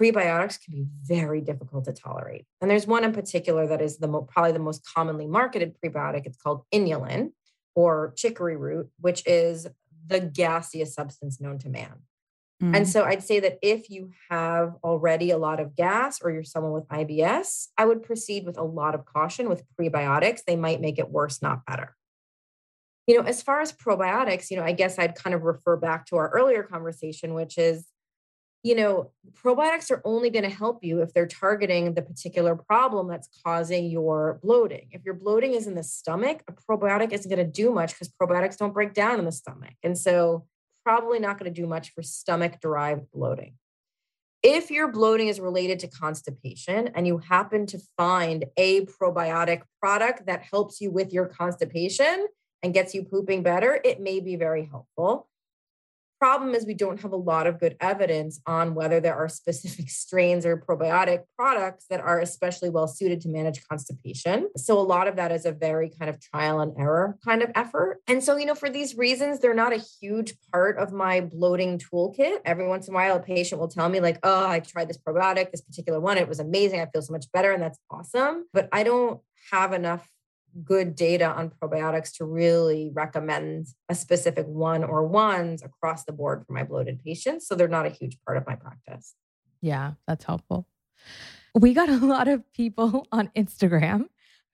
prebiotics 0.00 0.62
can 0.64 0.72
be 0.72 0.86
very 1.06 1.42
difficult 1.42 1.84
to 1.84 1.92
tolerate. 1.92 2.46
And 2.62 2.70
there's 2.70 2.86
one 2.86 3.04
in 3.04 3.12
particular 3.12 3.66
that 3.66 3.82
is 3.82 3.98
the 3.98 4.08
mo- 4.08 4.22
probably 4.22 4.52
the 4.52 4.58
most 4.58 4.88
commonly 4.94 5.26
marketed 5.26 5.74
prebiotic. 5.84 6.24
It's 6.24 6.38
called 6.38 6.64
inulin 6.72 7.32
or 7.74 8.12
chicory 8.16 8.56
root, 8.56 8.88
which 9.00 9.22
is 9.26 9.66
the 10.06 10.20
gaseous 10.20 10.94
substance 10.94 11.40
known 11.40 11.58
to 11.58 11.68
man. 11.68 12.00
Mm. 12.62 12.76
And 12.76 12.88
so 12.88 13.04
I'd 13.04 13.22
say 13.22 13.40
that 13.40 13.58
if 13.62 13.88
you 13.88 14.10
have 14.28 14.74
already 14.84 15.30
a 15.30 15.38
lot 15.38 15.60
of 15.60 15.74
gas 15.74 16.20
or 16.20 16.30
you're 16.30 16.44
someone 16.44 16.72
with 16.72 16.88
IBS, 16.88 17.68
I 17.78 17.86
would 17.86 18.02
proceed 18.02 18.44
with 18.44 18.58
a 18.58 18.62
lot 18.62 18.94
of 18.94 19.04
caution 19.06 19.48
with 19.48 19.64
prebiotics. 19.78 20.44
They 20.46 20.56
might 20.56 20.80
make 20.80 20.98
it 20.98 21.10
worse, 21.10 21.40
not 21.40 21.64
better. 21.64 21.96
You 23.06 23.16
know, 23.16 23.26
as 23.26 23.42
far 23.42 23.60
as 23.60 23.72
probiotics, 23.72 24.50
you 24.50 24.56
know, 24.56 24.62
I 24.62 24.72
guess 24.72 24.98
I'd 24.98 25.14
kind 25.14 25.34
of 25.34 25.42
refer 25.42 25.76
back 25.76 26.06
to 26.06 26.16
our 26.16 26.28
earlier 26.28 26.62
conversation, 26.62 27.34
which 27.34 27.56
is, 27.56 27.86
you 28.62 28.74
know, 28.74 29.10
probiotics 29.42 29.90
are 29.90 30.02
only 30.04 30.28
going 30.28 30.42
to 30.42 30.50
help 30.50 30.84
you 30.84 31.00
if 31.00 31.14
they're 31.14 31.26
targeting 31.26 31.94
the 31.94 32.02
particular 32.02 32.54
problem 32.54 33.08
that's 33.08 33.28
causing 33.44 33.90
your 33.90 34.38
bloating. 34.42 34.88
If 34.92 35.04
your 35.04 35.14
bloating 35.14 35.54
is 35.54 35.66
in 35.66 35.74
the 35.74 35.82
stomach, 35.82 36.42
a 36.46 36.52
probiotic 36.52 37.12
isn't 37.12 37.30
going 37.30 37.44
to 37.44 37.50
do 37.50 37.72
much 37.72 37.94
because 37.94 38.10
probiotics 38.10 38.58
don't 38.58 38.74
break 38.74 38.92
down 38.92 39.18
in 39.18 39.24
the 39.24 39.32
stomach. 39.32 39.74
And 39.82 39.96
so, 39.96 40.46
probably 40.84 41.18
not 41.18 41.38
going 41.38 41.52
to 41.52 41.60
do 41.60 41.66
much 41.66 41.92
for 41.92 42.02
stomach 42.02 42.60
derived 42.60 43.10
bloating. 43.12 43.54
If 44.42 44.70
your 44.70 44.88
bloating 44.88 45.28
is 45.28 45.38
related 45.38 45.80
to 45.80 45.88
constipation 45.88 46.88
and 46.94 47.06
you 47.06 47.18
happen 47.18 47.66
to 47.66 47.78
find 47.98 48.46
a 48.56 48.86
probiotic 48.86 49.62
product 49.80 50.26
that 50.26 50.42
helps 50.42 50.80
you 50.80 50.90
with 50.90 51.12
your 51.12 51.26
constipation 51.26 52.26
and 52.62 52.72
gets 52.72 52.94
you 52.94 53.04
pooping 53.04 53.42
better, 53.42 53.78
it 53.84 54.00
may 54.00 54.20
be 54.20 54.36
very 54.36 54.64
helpful 54.64 55.28
problem 56.20 56.54
is 56.54 56.66
we 56.66 56.74
don't 56.74 57.00
have 57.00 57.12
a 57.12 57.16
lot 57.16 57.46
of 57.46 57.58
good 57.58 57.76
evidence 57.80 58.40
on 58.46 58.74
whether 58.74 59.00
there 59.00 59.16
are 59.16 59.28
specific 59.28 59.88
strains 60.04 60.44
or 60.44 60.56
probiotic 60.56 61.20
products 61.36 61.86
that 61.88 62.00
are 62.00 62.20
especially 62.20 62.68
well 62.68 62.86
suited 62.86 63.20
to 63.22 63.28
manage 63.28 63.66
constipation. 63.66 64.48
So 64.56 64.78
a 64.78 64.82
lot 64.82 65.08
of 65.08 65.16
that 65.16 65.32
is 65.32 65.46
a 65.46 65.52
very 65.52 65.90
kind 65.98 66.10
of 66.10 66.20
trial 66.20 66.60
and 66.60 66.72
error 66.78 67.16
kind 67.24 67.42
of 67.42 67.50
effort. 67.54 68.00
And 68.06 68.22
so, 68.22 68.36
you 68.36 68.46
know, 68.46 68.54
for 68.54 68.68
these 68.68 68.96
reasons, 68.96 69.40
they're 69.40 69.54
not 69.54 69.72
a 69.72 69.82
huge 70.00 70.34
part 70.52 70.78
of 70.78 70.92
my 70.92 71.20
bloating 71.22 71.78
toolkit. 71.78 72.40
Every 72.44 72.68
once 72.68 72.86
in 72.86 72.94
a 72.94 72.96
while, 72.96 73.16
a 73.16 73.20
patient 73.20 73.60
will 73.60 73.68
tell 73.68 73.88
me 73.88 74.00
like, 74.00 74.18
"Oh, 74.22 74.46
I 74.46 74.60
tried 74.60 74.88
this 74.88 74.98
probiotic, 74.98 75.50
this 75.50 75.62
particular 75.62 76.00
one, 76.00 76.18
it 76.18 76.28
was 76.28 76.40
amazing. 76.40 76.80
I 76.80 76.86
feel 76.86 77.02
so 77.02 77.12
much 77.12 77.32
better." 77.32 77.52
And 77.52 77.62
that's 77.62 77.78
awesome. 77.90 78.46
But 78.52 78.68
I 78.72 78.82
don't 78.82 79.20
have 79.50 79.72
enough 79.72 80.06
good 80.64 80.94
data 80.94 81.26
on 81.26 81.50
probiotics 81.50 82.12
to 82.16 82.24
really 82.24 82.90
recommend 82.92 83.66
a 83.88 83.94
specific 83.94 84.46
one 84.46 84.84
or 84.84 85.06
ones 85.06 85.62
across 85.62 86.04
the 86.04 86.12
board 86.12 86.44
for 86.46 86.52
my 86.52 86.64
bloated 86.64 87.02
patients. 87.04 87.46
So 87.46 87.54
they're 87.54 87.68
not 87.68 87.86
a 87.86 87.90
huge 87.90 88.18
part 88.24 88.36
of 88.36 88.46
my 88.46 88.56
practice. 88.56 89.14
Yeah, 89.60 89.92
that's 90.06 90.24
helpful. 90.24 90.66
We 91.54 91.74
got 91.74 91.88
a 91.88 91.98
lot 91.98 92.28
of 92.28 92.50
people 92.52 93.06
on 93.12 93.30
Instagram 93.36 94.06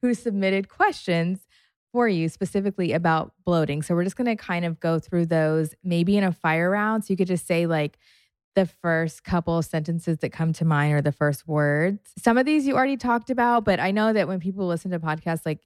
who 0.02 0.14
submitted 0.14 0.68
questions 0.68 1.46
for 1.92 2.08
you 2.08 2.28
specifically 2.28 2.92
about 2.92 3.32
bloating. 3.44 3.82
So 3.82 3.94
we're 3.94 4.04
just 4.04 4.16
going 4.16 4.26
to 4.26 4.36
kind 4.36 4.64
of 4.64 4.80
go 4.80 4.98
through 4.98 5.26
those 5.26 5.74
maybe 5.82 6.16
in 6.16 6.24
a 6.24 6.32
fire 6.32 6.70
round. 6.70 7.04
So 7.04 7.12
you 7.12 7.16
could 7.16 7.28
just 7.28 7.46
say, 7.46 7.66
like, 7.66 7.98
the 8.54 8.66
first 8.66 9.22
couple 9.22 9.62
sentences 9.62 10.18
that 10.18 10.32
come 10.32 10.52
to 10.54 10.64
mind 10.64 10.94
or 10.94 11.02
the 11.02 11.12
first 11.12 11.46
words. 11.46 12.10
Some 12.18 12.38
of 12.38 12.46
these 12.46 12.66
you 12.66 12.74
already 12.74 12.96
talked 12.96 13.28
about, 13.28 13.64
but 13.64 13.78
I 13.78 13.90
know 13.90 14.14
that 14.14 14.28
when 14.28 14.40
people 14.40 14.66
listen 14.66 14.90
to 14.92 14.98
podcasts, 14.98 15.44
like 15.44 15.60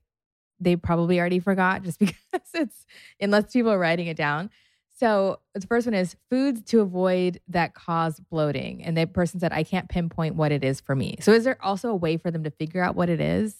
they 0.61 0.75
probably 0.75 1.19
already 1.19 1.39
forgot 1.39 1.83
just 1.83 1.99
because 1.99 2.15
it's 2.53 2.85
unless 3.19 3.51
people 3.51 3.71
are 3.71 3.79
writing 3.79 4.07
it 4.07 4.17
down. 4.17 4.49
So 4.97 5.39
the 5.55 5.65
first 5.65 5.87
one 5.87 5.95
is 5.95 6.15
foods 6.29 6.61
to 6.69 6.81
avoid 6.81 7.39
that 7.47 7.73
cause 7.73 8.19
bloating. 8.19 8.83
And 8.83 8.95
the 8.95 9.07
person 9.07 9.39
said, 9.39 9.51
I 9.51 9.63
can't 9.63 9.89
pinpoint 9.89 10.35
what 10.35 10.51
it 10.51 10.63
is 10.63 10.79
for 10.79 10.95
me. 10.95 11.15
So 11.21 11.31
is 11.31 11.43
there 11.43 11.57
also 11.63 11.89
a 11.89 11.95
way 11.95 12.17
for 12.17 12.29
them 12.29 12.43
to 12.43 12.51
figure 12.51 12.83
out 12.83 12.95
what 12.95 13.09
it 13.09 13.19
is? 13.19 13.57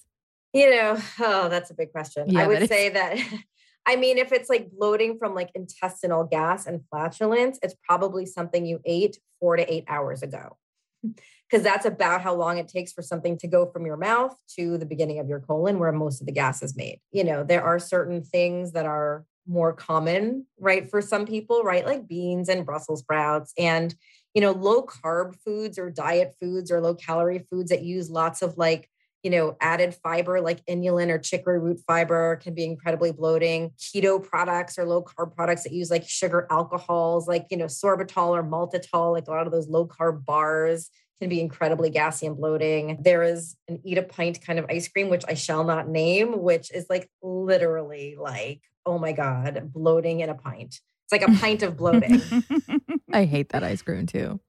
You 0.53 0.69
know, 0.69 0.97
oh, 1.19 1.49
that's 1.49 1.71
a 1.71 1.73
big 1.73 1.91
question. 1.91 2.29
Yeah, 2.29 2.41
I 2.41 2.47
would 2.47 2.61
that 2.61 2.69
say 2.69 2.89
that 2.89 3.17
I 3.87 3.95
mean, 3.95 4.19
if 4.19 4.31
it's 4.31 4.49
like 4.49 4.69
bloating 4.69 5.17
from 5.17 5.33
like 5.33 5.49
intestinal 5.55 6.25
gas 6.25 6.67
and 6.67 6.81
flatulence, 6.91 7.57
it's 7.63 7.75
probably 7.87 8.27
something 8.27 8.63
you 8.63 8.79
ate 8.85 9.17
four 9.39 9.55
to 9.55 9.73
eight 9.73 9.85
hours 9.87 10.21
ago 10.21 10.57
because 11.49 11.63
that's 11.63 11.85
about 11.85 12.21
how 12.21 12.33
long 12.33 12.57
it 12.57 12.67
takes 12.67 12.93
for 12.93 13.01
something 13.01 13.37
to 13.37 13.47
go 13.47 13.65
from 13.65 13.85
your 13.85 13.97
mouth 13.97 14.35
to 14.57 14.77
the 14.77 14.85
beginning 14.85 15.19
of 15.19 15.27
your 15.27 15.39
colon 15.39 15.79
where 15.79 15.91
most 15.91 16.21
of 16.21 16.27
the 16.27 16.33
gas 16.33 16.63
is 16.63 16.75
made. 16.75 16.99
You 17.11 17.23
know, 17.23 17.43
there 17.43 17.63
are 17.63 17.79
certain 17.79 18.23
things 18.23 18.71
that 18.71 18.85
are 18.85 19.25
more 19.47 19.73
common, 19.73 20.45
right, 20.59 20.89
for 20.89 21.01
some 21.01 21.25
people, 21.25 21.63
right, 21.63 21.85
like 21.85 22.07
beans 22.07 22.47
and 22.47 22.65
Brussels 22.65 22.99
sprouts 22.99 23.53
and 23.57 23.93
you 24.33 24.41
know, 24.41 24.51
low 24.51 24.83
carb 24.83 25.35
foods 25.43 25.77
or 25.77 25.89
diet 25.89 26.35
foods 26.39 26.71
or 26.71 26.79
low 26.79 26.95
calorie 26.95 27.45
foods 27.49 27.69
that 27.69 27.83
use 27.83 28.09
lots 28.09 28.41
of 28.41 28.57
like 28.57 28.89
you 29.23 29.29
know, 29.29 29.55
added 29.61 29.93
fiber 29.95 30.41
like 30.41 30.65
inulin 30.65 31.09
or 31.09 31.19
chicory 31.19 31.59
root 31.59 31.79
fiber 31.85 32.37
can 32.37 32.53
be 32.53 32.65
incredibly 32.65 33.11
bloating. 33.11 33.71
Keto 33.77 34.23
products 34.23 34.79
or 34.79 34.85
low 34.85 35.03
carb 35.03 35.35
products 35.35 35.63
that 35.63 35.73
use 35.73 35.91
like 35.91 36.07
sugar 36.07 36.47
alcohols, 36.49 37.27
like, 37.27 37.45
you 37.51 37.57
know, 37.57 37.65
sorbitol 37.65 38.29
or 38.29 38.43
maltitol, 38.43 39.13
like 39.13 39.27
a 39.27 39.31
lot 39.31 39.45
of 39.45 39.51
those 39.51 39.67
low 39.67 39.87
carb 39.87 40.25
bars 40.25 40.89
can 41.19 41.29
be 41.29 41.39
incredibly 41.39 41.91
gassy 41.91 42.25
and 42.25 42.35
bloating. 42.35 42.97
There 43.01 43.21
is 43.21 43.55
an 43.67 43.79
eat 43.83 43.99
a 43.99 44.03
pint 44.03 44.41
kind 44.41 44.57
of 44.57 44.65
ice 44.69 44.87
cream, 44.87 45.09
which 45.09 45.23
I 45.27 45.35
shall 45.35 45.63
not 45.63 45.87
name, 45.87 46.41
which 46.41 46.71
is 46.71 46.87
like 46.89 47.07
literally 47.21 48.17
like, 48.19 48.61
oh 48.87 48.97
my 48.97 49.11
God, 49.11 49.71
bloating 49.71 50.21
in 50.21 50.29
a 50.29 50.35
pint. 50.35 50.79
It's 51.05 51.11
like 51.11 51.21
a 51.21 51.31
pint 51.39 51.61
of 51.61 51.77
bloating. 51.77 52.21
I 53.13 53.25
hate 53.25 53.49
that 53.49 53.63
ice 53.63 53.83
cream 53.83 54.07
too. 54.07 54.39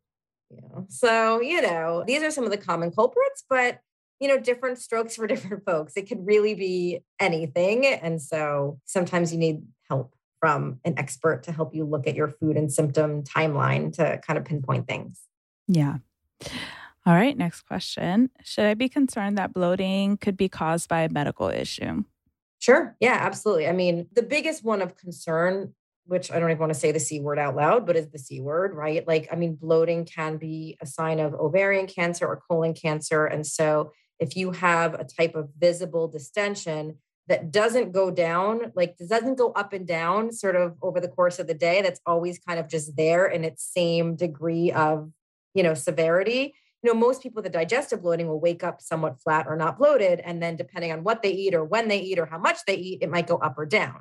Yeah. 0.50 0.80
So, 0.88 1.42
you 1.42 1.61
know, 1.61 2.04
these 2.06 2.22
are 2.22 2.30
some 2.30 2.44
of 2.44 2.50
the 2.50 2.56
common 2.56 2.90
culprits, 2.90 3.44
but 3.48 3.80
you 4.22 4.28
know, 4.28 4.38
different 4.38 4.78
strokes 4.78 5.16
for 5.16 5.26
different 5.32 5.64
folks. 5.64 5.94
It 5.96 6.08
could 6.08 6.24
really 6.24 6.54
be 6.54 7.00
anything. 7.18 7.85
And 7.85 8.22
so 8.22 8.78
sometimes 8.85 9.32
you 9.32 9.38
need 9.38 9.62
help 9.90 10.14
from 10.38 10.80
an 10.85 10.94
expert 10.96 11.42
to 11.44 11.52
help 11.52 11.74
you 11.74 11.85
look 11.85 12.06
at 12.06 12.14
your 12.14 12.28
food 12.28 12.56
and 12.56 12.72
symptom 12.72 13.24
timeline 13.24 13.92
to 13.94 14.20
kind 14.24 14.38
of 14.38 14.44
pinpoint 14.44 14.87
things. 14.87 15.22
Yeah. 15.66 15.98
All 17.04 17.14
right, 17.14 17.37
next 17.37 17.62
question. 17.62 18.30
Should 18.44 18.66
I 18.66 18.74
be 18.74 18.88
concerned 18.88 19.38
that 19.38 19.52
bloating 19.52 20.16
could 20.16 20.37
be 20.37 20.48
caused 20.48 20.88
by 20.88 21.00
a 21.00 21.08
medical 21.08 21.48
issue? 21.48 22.04
Sure. 22.61 22.96
Yeah, 23.00 23.18
absolutely. 23.20 23.66
I 23.66 23.72
mean, 23.72 24.06
the 24.12 24.22
biggest 24.22 24.64
one 24.64 24.82
of 24.82 24.96
concern, 24.96 25.74
which 26.06 26.30
I 26.30 26.38
don't 26.38 26.50
even 26.50 26.61
want 26.61 26.72
to 26.72 26.78
say 26.78 26.92
the 26.92 27.00
C 27.00 27.18
word 27.18 27.40
out 27.40 27.56
loud, 27.56 27.87
but 27.87 27.96
is 27.96 28.08
the 28.11 28.20
C 28.20 28.40
word, 28.40 28.74
right? 28.74 29.06
Like, 29.06 29.28
I 29.32 29.37
mean, 29.37 29.56
bloating 29.56 30.04
can 30.04 30.37
be 30.37 30.76
a 30.80 30.87
sign 30.87 31.18
of 31.18 31.35
ovarian 31.35 31.88
cancer 31.88 32.24
or 32.24 32.40
colon 32.48 32.74
cancer. 32.74 33.26
And 33.26 33.44
so 33.44 33.90
if 34.22 34.37
you 34.37 34.52
have 34.52 34.94
a 34.94 35.04
type 35.04 35.35
of 35.35 35.50
visible 35.58 36.08
distension, 36.08 36.98
that 37.28 37.52
doesn't 37.52 37.92
go 37.92 38.11
down, 38.11 38.72
like 38.74 38.96
doesn't 38.98 39.37
go 39.37 39.52
up 39.52 39.72
and 39.72 39.87
down 39.87 40.32
sort 40.32 40.56
of 40.56 40.76
over 40.82 41.00
the 41.00 41.08
course 41.08 41.38
of 41.38 41.46
the 41.46 41.54
day, 41.54 41.80
that's 41.80 42.00
always 42.04 42.38
kind 42.38 42.58
of 42.58 42.68
just 42.68 42.96
there 42.96 43.26
in 43.26 43.44
its 43.44 43.62
same 43.64 44.16
degree 44.16 44.72
of 44.72 45.11
you 45.54 45.62
know, 45.62 45.74
severity, 45.74 46.54
you 46.82 46.92
know, 46.92 46.98
most 46.98 47.22
people 47.22 47.42
with 47.42 47.46
a 47.46 47.50
digestive 47.50 48.02
bloating 48.02 48.26
will 48.26 48.40
wake 48.40 48.64
up 48.64 48.80
somewhat 48.80 49.20
flat 49.20 49.46
or 49.46 49.56
not 49.56 49.78
bloated. 49.78 50.20
And 50.20 50.42
then 50.42 50.56
depending 50.56 50.92
on 50.92 51.04
what 51.04 51.22
they 51.22 51.30
eat 51.30 51.54
or 51.54 51.64
when 51.64 51.88
they 51.88 52.00
eat 52.00 52.18
or 52.18 52.26
how 52.26 52.38
much 52.38 52.58
they 52.66 52.74
eat, 52.74 53.02
it 53.02 53.11
might 53.11 53.26
go 53.26 53.37
up 53.37 53.56
or 53.56 53.66
down. 53.66 54.00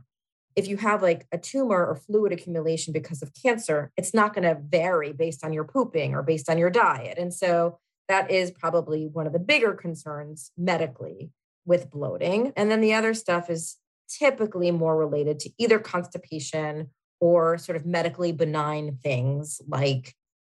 If 0.56 0.68
you 0.68 0.78
have 0.78 1.02
like 1.02 1.28
a 1.32 1.38
tumor 1.38 1.86
or 1.86 1.96
fluid 1.96 2.34
accumulation 2.34 2.92
because 2.92 3.22
of 3.22 3.32
cancer, 3.42 3.92
it's 3.96 4.14
not 4.14 4.34
going 4.34 4.44
to 4.44 4.60
vary 4.62 5.14
based 5.14 5.46
on 5.46 5.54
your 5.54 5.64
pooping 5.64 6.14
or 6.14 6.24
based 6.24 6.50
on 6.50 6.58
your 6.58 6.70
diet. 6.70 7.18
And 7.18 7.34
so 7.34 7.80
that 8.08 8.32
is 8.32 8.52
probably 8.52 9.08
one 9.08 9.28
of 9.28 9.34
the 9.34 9.40
bigger 9.40 9.74
concerns 9.74 10.52
medically 10.58 11.32
with 11.66 11.90
bloating. 11.90 12.54
And 12.56 12.70
then 12.70 12.82
the 12.82 12.94
other 12.94 13.14
stuff 13.14 13.50
is 13.50 13.78
typically 14.10 14.72
more 14.72 14.98
related 14.98 15.40
to 15.40 15.50
either 15.58 15.80
constipation 15.80 16.90
or 17.20 17.58
sort 17.58 17.76
of 17.76 17.86
medically 17.86 18.32
benign 18.32 18.98
things 19.02 19.62
like 19.68 20.16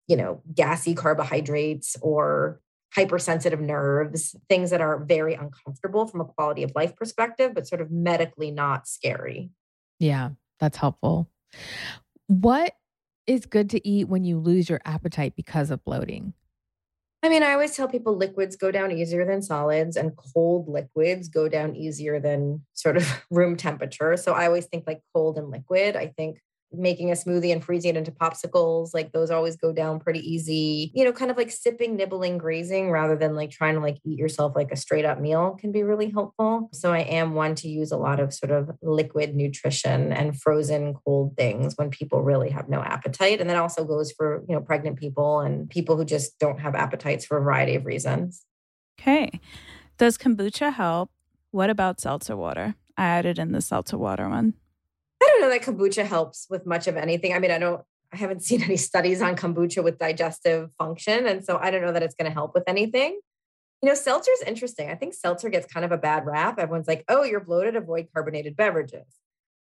you 0.09 0.17
know, 0.17 0.43
gassy 0.55 0.95
carbohydrates 0.95 1.97
or 2.03 2.61
hypersensitive 2.95 3.61
nerves, 3.61 4.37
things 4.49 4.71
that 4.71 4.81
are 4.81 5.03
very 5.05 5.35
uncomfortable 5.35 6.07
from 6.07 6.21
a 6.21 6.25
quality 6.25 6.63
of 6.63 6.73
life 6.75 6.95
perspective, 6.97 7.55
but 7.55 7.67
sort 7.67 7.81
of 7.81 7.91
medically 7.91 8.51
not 8.51 8.87
scary. 8.87 9.51
Yeah, 9.99 10.31
that's 10.61 10.77
helpful. 10.77 11.31
What 12.27 12.75
is 13.27 13.47
good 13.47 13.71
to 13.71 13.89
eat 13.89 14.09
when 14.09 14.25
you 14.25 14.39
lose 14.39 14.69
your 14.69 14.81
appetite 14.85 15.35
because 15.37 15.71
of 15.71 15.85
bloating? 15.85 16.35
I 17.25 17.29
mean, 17.29 17.45
I 17.45 17.53
always 17.53 17.77
tell 17.77 17.87
people 17.87 18.17
liquids 18.17 18.57
go 18.57 18.73
down 18.73 18.91
easier 18.91 19.25
than 19.25 19.43
solids, 19.43 19.97
and 19.97 20.17
cold 20.17 20.69
liquids 20.69 21.29
go 21.29 21.49
down 21.49 21.77
easier 21.77 22.19
than 22.19 22.65
sort 22.75 22.97
of 22.97 23.07
room 23.31 23.57
temperature. 23.57 24.17
So 24.17 24.33
I 24.33 24.47
always 24.47 24.67
think 24.67 24.85
like 24.87 25.01
cold 25.15 25.39
and 25.39 25.49
liquid. 25.51 25.95
I 25.95 26.09
think 26.09 26.39
making 26.75 27.11
a 27.11 27.15
smoothie 27.15 27.53
and 27.53 27.65
freezing 27.65 27.91
it 27.91 27.97
into 27.97 28.11
popsicles 28.11 28.91
like 28.95 29.13
those 29.13 29.31
always 29.31 29.57
go 29.57 29.73
down 29.73 30.01
pretty 30.01 30.21
easy. 30.21 30.91
You 30.95 31.05
know 31.05 31.13
kind 31.13 31.31
of 31.31 31.37
like 31.37 31.51
sipping 31.51 31.97
nibbling 31.97 32.39
grazing 32.39 32.91
rather 32.91 33.17
than 33.17 33.35
like 33.35 33.51
trying 33.51 33.75
to 33.75 33.81
like 33.81 33.99
eat 34.05 34.19
yourself 34.19 34.55
like 34.57 34.73
a 34.73 34.77
straight 34.77 35.05
up 35.05 35.21
meal 35.21 35.57
can 35.61 35.73
be 35.73 35.83
really 35.83 36.11
helpful. 36.11 36.69
So 36.73 36.93
i 36.93 37.01
am 37.01 37.35
one 37.35 37.55
to 37.57 37.69
use 37.69 37.93
a 37.93 37.97
lot 37.97 38.21
of 38.21 38.33
sort 38.33 38.53
of 38.53 38.71
liquid 38.83 39.35
nutrition 39.35 40.13
and 40.13 40.39
frozen 40.41 40.95
cold 41.05 41.37
things 41.37 41.75
when 41.77 41.91
people 41.91 42.23
really 42.23 42.51
have 42.51 42.69
no 42.69 42.83
appetite. 42.83 43.41
And 43.41 43.51
that 43.51 43.57
also 43.57 43.85
goes 43.85 44.13
for 44.13 44.45
you 44.49 44.55
know 44.55 44.61
pregnant 44.61 44.99
people 44.99 45.41
and 45.41 45.69
people 45.69 45.97
who 45.97 46.05
just 46.05 46.39
don't 46.39 46.61
have 46.61 46.75
appetites 46.75 47.25
for 47.25 47.39
a 47.39 47.43
variety 47.43 47.75
of 47.75 47.85
reasons. 47.85 48.45
Okay. 49.01 49.41
Does 49.99 50.19
kombucha 50.19 50.73
help? 50.73 51.11
What 51.51 51.71
about 51.71 52.01
seltzer 52.01 52.37
water? 52.37 52.75
I 52.97 53.05
added 53.05 53.39
in 53.39 53.53
the 53.53 53.61
seltzer 53.61 53.99
water 53.99 54.29
one 54.29 54.55
don't 55.33 55.41
know 55.41 55.51
that 55.51 55.63
kombucha 55.63 56.05
helps 56.05 56.47
with 56.49 56.67
much 56.67 56.87
of 56.87 56.97
anything. 56.97 57.33
I 57.33 57.39
mean, 57.39 57.51
I 57.51 57.59
don't, 57.59 57.83
I 58.13 58.17
haven't 58.17 58.43
seen 58.43 58.63
any 58.63 58.77
studies 58.77 59.23
on 59.23 59.37
kombucha 59.37 59.83
with 59.83 59.99
digestive 59.99 60.71
function. 60.79 61.27
And 61.27 61.45
so 61.45 61.59
I 61.61 61.71
don't 61.71 61.83
know 61.83 61.93
that 61.93 62.03
it's 62.03 62.15
going 62.15 62.31
to 62.31 62.35
help 62.35 62.55
with 62.55 62.65
anything. 62.67 63.19
You 63.83 63.89
know, 63.89 63.95
seltzer 63.95 64.31
is 64.33 64.43
interesting. 64.43 64.91
I 64.91 64.95
think 64.95 65.15
seltzer 65.15 65.49
gets 65.49 65.73
kind 65.73 65.85
of 65.85 65.91
a 65.91 65.99
bad 65.99 66.25
rap. 66.25 66.59
Everyone's 66.59 66.87
like, 66.87 67.05
oh, 67.09 67.25
you're 67.25 67.41
bloated, 67.41 67.75
avoid 67.75 68.09
carbonated 68.15 68.57
beverages. 68.57 69.07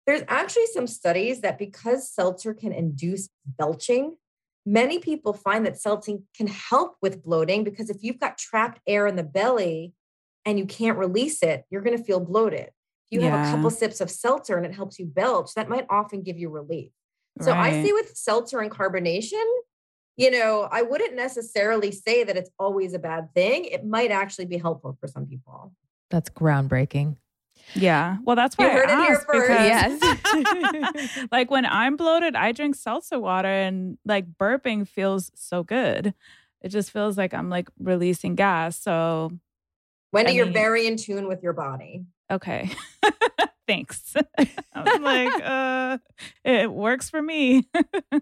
There's 0.06 0.22
actually 0.28 0.66
some 0.66 0.86
studies 0.86 1.40
that 1.40 1.58
because 1.58 2.10
seltzer 2.10 2.54
can 2.54 2.72
induce 2.72 3.28
belching, 3.44 4.16
many 4.66 4.98
people 4.98 5.32
find 5.32 5.66
that 5.66 5.80
seltzer 5.80 6.18
can 6.36 6.46
help 6.46 6.96
with 7.02 7.24
bloating 7.24 7.64
because 7.64 7.90
if 7.90 8.02
you've 8.02 8.20
got 8.20 8.38
trapped 8.38 8.80
air 8.86 9.06
in 9.06 9.16
the 9.16 9.22
belly 9.22 9.94
and 10.44 10.58
you 10.58 10.66
can't 10.66 10.98
release 10.98 11.42
it, 11.42 11.64
you're 11.70 11.82
going 11.82 11.96
to 11.96 12.04
feel 12.04 12.20
bloated. 12.20 12.70
If 13.10 13.16
you 13.18 13.20
yeah. 13.20 13.36
have 13.36 13.48
a 13.48 13.56
couple 13.56 13.70
sips 13.70 14.00
of 14.00 14.10
seltzer 14.10 14.56
and 14.56 14.66
it 14.66 14.74
helps 14.74 14.98
you 14.98 15.06
belch, 15.06 15.54
that 15.54 15.68
might 15.68 15.86
often 15.90 16.22
give 16.22 16.38
you 16.38 16.48
relief. 16.48 16.90
So 17.40 17.50
right. 17.50 17.74
I 17.74 17.82
see 17.82 17.92
with 17.92 18.16
seltzer 18.16 18.60
and 18.60 18.70
carbonation, 18.70 19.44
you 20.16 20.30
know, 20.30 20.68
I 20.70 20.82
wouldn't 20.82 21.16
necessarily 21.16 21.90
say 21.90 22.24
that 22.24 22.36
it's 22.36 22.50
always 22.58 22.94
a 22.94 22.98
bad 22.98 23.34
thing. 23.34 23.64
It 23.64 23.84
might 23.84 24.10
actually 24.10 24.46
be 24.46 24.58
helpful 24.58 24.96
for 25.00 25.08
some 25.08 25.26
people. 25.26 25.72
That's 26.10 26.30
groundbreaking. 26.30 27.16
Yeah. 27.74 28.18
Well, 28.22 28.36
that's 28.36 28.56
why 28.56 28.66
you 28.66 28.72
heard 28.72 28.88
I 28.88 29.02
it 29.02 29.06
here 29.06 29.18
first. 29.20 29.50
Yes. 29.50 31.26
like 31.32 31.50
when 31.50 31.66
I'm 31.66 31.96
bloated, 31.96 32.36
I 32.36 32.52
drink 32.52 32.76
seltzer 32.76 33.18
water 33.18 33.48
and 33.48 33.98
like 34.04 34.26
burping 34.30 34.86
feels 34.86 35.32
so 35.34 35.62
good. 35.62 36.14
It 36.60 36.68
just 36.68 36.90
feels 36.90 37.18
like 37.18 37.34
I'm 37.34 37.50
like 37.50 37.68
releasing 37.78 38.36
gas. 38.36 38.80
So 38.80 39.32
Wendy, 40.12 40.30
I 40.30 40.32
mean, 40.32 40.36
you're 40.36 40.52
very 40.52 40.86
in 40.86 40.96
tune 40.96 41.26
with 41.26 41.42
your 41.42 41.52
body. 41.52 42.04
Okay. 42.30 42.70
Thanks. 43.66 44.14
I'm 44.74 45.02
like, 45.02 45.42
uh, 45.42 45.98
it 46.44 46.70
works 46.70 47.08
for 47.08 47.22
me. 47.22 47.66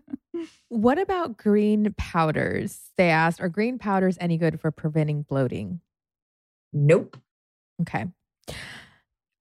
what 0.68 0.98
about 0.98 1.36
green 1.36 1.94
powders? 1.96 2.78
They 2.96 3.10
asked, 3.10 3.40
are 3.40 3.48
green 3.48 3.78
powders 3.78 4.16
any 4.20 4.36
good 4.36 4.60
for 4.60 4.70
preventing 4.70 5.22
bloating? 5.22 5.80
Nope. 6.72 7.16
Okay. 7.82 8.06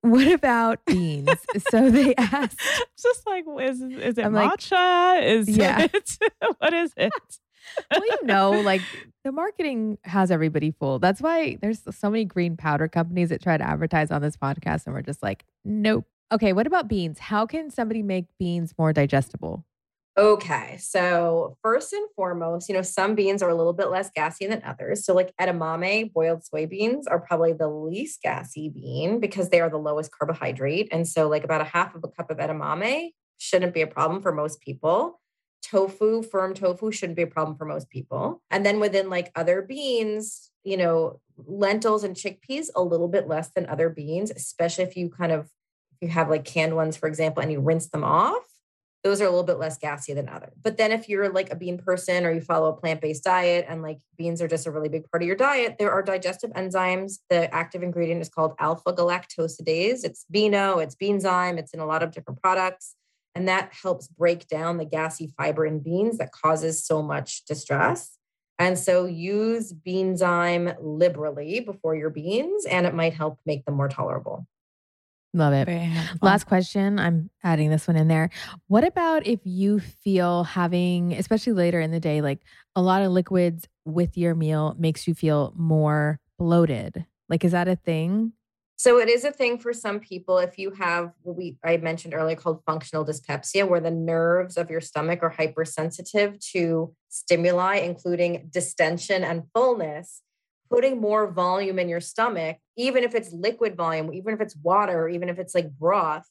What 0.12 0.32
about 0.32 0.84
beans? 0.86 1.30
so 1.70 1.92
they 1.92 2.16
asked. 2.18 2.60
Just 3.00 3.28
like, 3.28 3.46
is 3.62 3.82
is 3.82 4.18
it 4.18 4.26
I'm 4.26 4.34
matcha? 4.34 4.72
Like, 4.72 5.24
is 5.26 5.48
yeah. 5.48 5.88
it 5.94 6.18
what 6.58 6.74
is 6.74 6.92
it? 6.98 7.14
well, 7.92 8.04
you 8.04 8.18
know, 8.24 8.50
like 8.50 8.82
the 9.24 9.32
marketing 9.32 10.00
has 10.04 10.32
everybody 10.32 10.72
fooled. 10.72 11.04
That's 11.04 11.22
why 11.22 11.58
there's 11.62 11.84
so 11.92 12.10
many 12.10 12.26
green 12.26 12.58
powder 12.58 12.88
companies 12.88 13.30
that 13.30 13.44
try 13.44 13.58
to 13.58 13.64
advertise 13.64 14.10
on 14.10 14.24
this 14.24 14.36
podcast, 14.36 14.88
and 14.88 14.96
we're 14.96 15.04
just 15.04 15.22
like, 15.22 15.46
nope. 15.64 16.08
Okay, 16.32 16.52
what 16.54 16.66
about 16.66 16.88
beans? 16.88 17.20
How 17.20 17.46
can 17.46 17.70
somebody 17.70 18.02
make 18.02 18.26
beans 18.40 18.74
more 18.80 18.94
digestible? 18.94 19.66
Okay. 20.18 20.78
So, 20.78 21.58
first 21.62 21.94
and 21.94 22.06
foremost, 22.18 22.68
you 22.68 22.76
know, 22.76 22.82
some 22.82 23.16
beans 23.16 23.42
are 23.42 23.50
a 23.50 23.56
little 23.56 23.72
bit 23.72 23.90
less 23.90 24.10
gassy 24.14 24.46
than 24.46 24.62
others. 24.66 25.06
So, 25.06 25.14
like 25.14 25.34
edamame, 25.40 26.12
boiled 26.12 26.42
soybeans 26.42 27.04
are 27.10 27.20
probably 27.20 27.54
the 27.54 27.70
least 27.70 28.22
gassy 28.22 28.68
bean 28.68 29.22
because 29.22 29.50
they 29.50 29.62
are 29.62 29.70
the 29.70 29.78
lowest 29.78 30.12
carbohydrate. 30.12 30.90
And 30.92 31.08
so, 31.08 31.30
like 31.30 31.46
about 31.46 31.62
a 31.62 31.66
half 31.66 31.96
of 31.96 32.04
a 32.04 32.10
cup 32.10 32.30
of 32.30 32.40
edamame 32.40 33.12
shouldn't 33.38 33.74
be 33.74 33.82
a 33.82 33.88
problem 33.88 34.22
for 34.22 34.34
most 34.34 34.60
people. 34.60 35.22
Tofu, 35.64 36.24
firm 36.24 36.56
tofu 36.56 36.92
shouldn't 36.92 37.16
be 37.16 37.22
a 37.22 37.28
problem 37.28 37.58
for 37.58 37.66
most 37.66 37.90
people. 37.90 38.42
And 38.52 38.66
then 38.66 38.82
within 38.82 39.10
like 39.10 39.32
other 39.36 39.62
beans, 39.62 40.52
you 40.64 40.76
know, 40.76 41.22
lentils 41.38 42.04
and 42.04 42.18
chickpeas, 42.18 42.68
a 42.76 42.84
little 42.84 43.08
bit 43.08 43.30
less 43.30 43.52
than 43.56 43.66
other 43.68 43.90
beans, 43.90 44.30
especially 44.30 44.84
if 44.84 44.98
you 44.98 45.10
kind 45.10 45.32
of, 45.32 45.50
you 46.02 46.10
have 46.10 46.30
like 46.30 46.44
canned 46.44 46.76
ones, 46.76 46.98
for 46.98 47.08
example, 47.08 47.42
and 47.42 47.52
you 47.52 47.62
rinse 47.62 47.88
them 47.90 48.04
off 48.04 48.51
those 49.04 49.20
are 49.20 49.26
a 49.26 49.30
little 49.30 49.44
bit 49.44 49.58
less 49.58 49.78
gassy 49.78 50.14
than 50.14 50.30
other. 50.30 50.54
But 50.62 50.78
then 50.78 50.92
if 50.92 51.10
you're 51.10 51.30
like 51.30 51.52
a 51.52 51.56
bean 51.56 51.78
person 51.78 52.26
or 52.26 52.32
you 52.32 52.42
follow 52.42 52.70
a 52.70 52.76
plant-based 52.76 53.24
diet 53.24 53.66
and 53.68 53.82
like 53.82 54.00
beans 54.18 54.42
are 54.42 54.48
just 54.48 54.68
a 54.68 54.72
really 54.72 54.90
big 54.90 55.10
part 55.10 55.24
of 55.24 55.28
your 55.28 55.36
diet, 55.36 55.78
there 55.80 55.92
are 55.92 56.04
digestive 56.04 56.52
enzymes. 56.52 57.20
The 57.30 57.54
active 57.54 57.82
ingredient 57.82 58.22
is 58.22 58.30
called 58.30 58.54
alpha 58.60 58.94
galactosidase. 58.94 60.04
It's 60.04 60.26
beano, 60.30 60.78
it's 60.78 60.96
beanzyme, 60.96 61.58
it's 61.58 61.74
in 61.74 61.80
a 61.80 61.86
lot 61.86 62.04
of 62.04 62.12
different 62.12 62.42
products. 62.42 62.96
And 63.34 63.48
that 63.48 63.74
helps 63.74 64.08
break 64.08 64.48
down 64.48 64.78
the 64.78 64.86
gassy 64.86 65.34
fiber 65.38 65.66
in 65.66 65.80
beans 65.80 66.18
that 66.18 66.32
causes 66.32 66.86
so 66.86 67.02
much 67.02 67.46
distress. 67.46 68.18
And 68.60 68.78
so 68.78 69.06
use 69.06 69.74
beanzyme 69.74 70.76
liberally 70.80 71.62
before 71.62 71.96
your 71.96 72.12
beans, 72.12 72.66
and 72.66 72.86
it 72.86 72.94
might 72.94 73.16
help 73.16 73.40
make 73.44 73.66
them 73.66 73.74
more 73.74 73.88
tolerable. 73.88 74.46
Love 75.34 75.54
it. 75.54 75.68
Last 76.22 76.46
question. 76.46 77.00
I'm 77.00 77.30
adding 77.42 77.70
this 77.70 77.88
one 77.88 77.96
in 77.96 78.10
there. 78.10 78.30
What 78.68 78.84
about 78.84 79.26
if 79.26 79.40
you 79.46 79.80
feel 79.80 80.44
having, 80.44 81.14
especially 81.14 81.54
later 81.54 81.80
in 81.80 81.92
the 81.92 82.02
day, 82.02 82.22
like 82.22 82.42
a 82.76 82.82
lot 82.82 83.02
of 83.02 83.12
liquids 83.12 83.68
with 83.86 84.18
your 84.18 84.36
meal 84.36 84.76
makes 84.78 85.08
you 85.08 85.14
feel 85.14 85.54
more 85.56 86.20
bloated? 86.38 87.06
Like, 87.30 87.46
is 87.46 87.54
that 87.54 87.70
a 87.70 87.78
thing? 87.78 88.34
So 88.76 88.98
it 88.98 89.08
is 89.08 89.24
a 89.24 89.32
thing 89.32 89.58
for 89.58 89.74
some 89.74 90.00
people 90.00 90.40
if 90.40 90.58
you 90.58 90.72
have 90.72 91.12
what 91.22 91.38
we 91.38 91.58
I 91.64 91.78
mentioned 91.78 92.14
earlier 92.14 92.36
called 92.36 92.64
functional 92.66 93.06
dyspepsia, 93.06 93.68
where 93.68 93.80
the 93.80 93.92
nerves 93.92 94.58
of 94.58 94.70
your 94.70 94.82
stomach 94.82 95.20
are 95.22 95.30
hypersensitive 95.30 96.40
to 96.52 96.94
stimuli, 97.08 97.76
including 97.76 98.50
distension 98.52 99.24
and 99.24 99.44
fullness 99.54 100.24
putting 100.72 101.02
more 101.02 101.30
volume 101.30 101.78
in 101.78 101.90
your 101.90 102.00
stomach, 102.00 102.58
even 102.78 103.04
if 103.04 103.14
it's 103.14 103.34
liquid 103.34 103.76
volume, 103.76 104.14
even 104.14 104.34
if 104.34 104.40
it's 104.40 104.56
water, 104.56 105.10
even 105.10 105.28
if 105.28 105.38
it's 105.38 105.54
like 105.54 105.70
broth, 105.70 106.26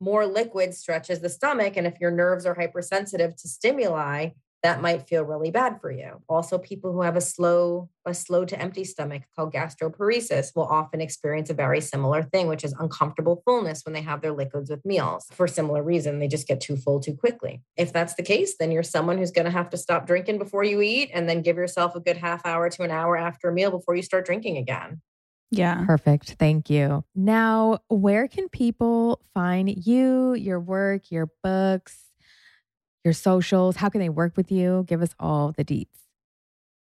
more 0.00 0.26
liquid 0.26 0.74
stretches 0.74 1.20
the 1.20 1.30
stomach. 1.30 1.78
And 1.78 1.86
if 1.86 1.98
your 1.98 2.10
nerves 2.10 2.44
are 2.44 2.54
hypersensitive 2.54 3.34
to 3.36 3.48
stimuli, 3.48 4.30
that 4.62 4.80
might 4.80 5.08
feel 5.08 5.22
really 5.22 5.50
bad 5.50 5.80
for 5.80 5.90
you. 5.90 6.22
Also, 6.28 6.58
people 6.58 6.92
who 6.92 7.02
have 7.02 7.16
a 7.16 7.20
slow, 7.20 7.88
a 8.04 8.14
slow 8.14 8.44
to 8.44 8.60
empty 8.60 8.84
stomach 8.84 9.22
called 9.34 9.52
gastroparesis 9.52 10.56
will 10.56 10.64
often 10.64 11.00
experience 11.00 11.50
a 11.50 11.54
very 11.54 11.80
similar 11.80 12.22
thing, 12.22 12.48
which 12.48 12.64
is 12.64 12.74
uncomfortable 12.78 13.42
fullness 13.44 13.82
when 13.84 13.92
they 13.92 14.00
have 14.00 14.22
their 14.22 14.32
liquids 14.32 14.70
with 14.70 14.84
meals. 14.84 15.26
For 15.32 15.46
similar 15.46 15.82
reason, 15.82 16.18
they 16.18 16.28
just 16.28 16.48
get 16.48 16.60
too 16.60 16.76
full 16.76 17.00
too 17.00 17.14
quickly. 17.14 17.62
If 17.76 17.92
that's 17.92 18.14
the 18.14 18.22
case, 18.22 18.56
then 18.58 18.72
you're 18.72 18.82
someone 18.82 19.18
who's 19.18 19.30
going 19.30 19.44
to 19.44 19.50
have 19.50 19.70
to 19.70 19.76
stop 19.76 20.06
drinking 20.06 20.38
before 20.38 20.64
you 20.64 20.80
eat 20.80 21.10
and 21.12 21.28
then 21.28 21.42
give 21.42 21.56
yourself 21.56 21.94
a 21.94 22.00
good 22.00 22.16
half 22.16 22.44
hour 22.44 22.68
to 22.70 22.82
an 22.82 22.90
hour 22.90 23.16
after 23.16 23.48
a 23.48 23.52
meal 23.52 23.70
before 23.70 23.94
you 23.94 24.02
start 24.02 24.26
drinking 24.26 24.56
again. 24.56 25.00
Yeah. 25.50 25.84
Perfect. 25.86 26.34
Thank 26.40 26.70
you. 26.70 27.04
Now, 27.14 27.78
where 27.88 28.26
can 28.26 28.48
people 28.48 29.20
find 29.32 29.86
you, 29.86 30.34
your 30.34 30.58
work, 30.58 31.10
your 31.12 31.30
books? 31.42 32.05
Your 33.06 33.14
socials? 33.14 33.76
How 33.76 33.88
can 33.88 34.00
they 34.00 34.10
work 34.10 34.36
with 34.36 34.52
you? 34.52 34.84
Give 34.86 35.00
us 35.00 35.14
all 35.18 35.52
the 35.52 35.64
deets. 35.64 35.86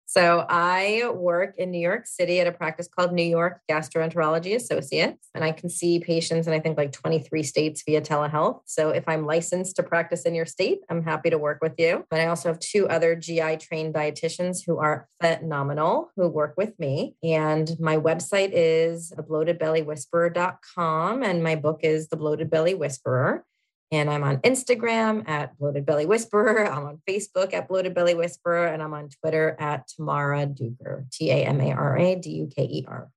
So 0.06 0.44
I 0.48 1.10
work 1.12 1.56
in 1.58 1.72
New 1.72 1.80
York 1.80 2.06
City 2.06 2.38
at 2.38 2.46
a 2.46 2.52
practice 2.52 2.86
called 2.86 3.12
New 3.12 3.24
York 3.24 3.62
Gastroenterology 3.68 4.54
Associates, 4.54 5.28
and 5.34 5.42
I 5.42 5.50
can 5.50 5.68
see 5.68 5.98
patients 5.98 6.46
in 6.46 6.52
I 6.52 6.60
think 6.60 6.78
like 6.78 6.92
23 6.92 7.42
states 7.42 7.82
via 7.84 8.00
telehealth. 8.00 8.60
So 8.64 8.90
if 8.90 9.08
I'm 9.08 9.26
licensed 9.26 9.74
to 9.76 9.82
practice 9.82 10.22
in 10.22 10.36
your 10.36 10.46
state, 10.46 10.82
I'm 10.88 11.02
happy 11.02 11.30
to 11.30 11.38
work 11.38 11.58
with 11.60 11.72
you. 11.78 12.04
But 12.10 12.20
I 12.20 12.26
also 12.26 12.48
have 12.48 12.60
two 12.60 12.88
other 12.88 13.16
GI 13.16 13.56
trained 13.56 13.92
dietitians 13.94 14.58
who 14.64 14.78
are 14.78 15.08
phenomenal 15.20 16.12
who 16.16 16.28
work 16.28 16.54
with 16.56 16.78
me. 16.78 17.16
And 17.24 17.76
my 17.80 17.96
website 17.96 18.50
is 18.52 19.12
thebloatedbellywhisperer.com 19.16 21.24
and 21.24 21.42
my 21.42 21.56
book 21.56 21.80
is 21.82 22.06
The 22.06 22.16
Bloated 22.16 22.50
Belly 22.50 22.74
Whisperer. 22.74 23.44
And 23.90 24.10
I'm 24.10 24.24
on 24.24 24.38
Instagram 24.38 25.28
at 25.28 25.56
Bloated 25.58 25.86
Belly 25.86 26.06
Whisperer. 26.06 26.66
I'm 26.72 26.84
on 26.84 27.00
Facebook 27.08 27.54
at 27.54 27.68
Bloated 27.68 27.94
Belly 27.94 28.14
Whisperer. 28.14 28.66
And 28.66 28.82
I'm 28.82 28.94
on 28.94 29.08
Twitter 29.20 29.56
at 29.58 29.86
Tamara 29.88 30.46
Duker, 30.46 31.10
T 31.10 31.30
A 31.30 31.44
M 31.44 31.60
A 31.60 31.72
R 31.72 31.96
A 31.96 32.16
D 32.16 32.30
U 32.30 32.48
K 32.54 32.64
E 32.64 32.84
R. 32.88 33.10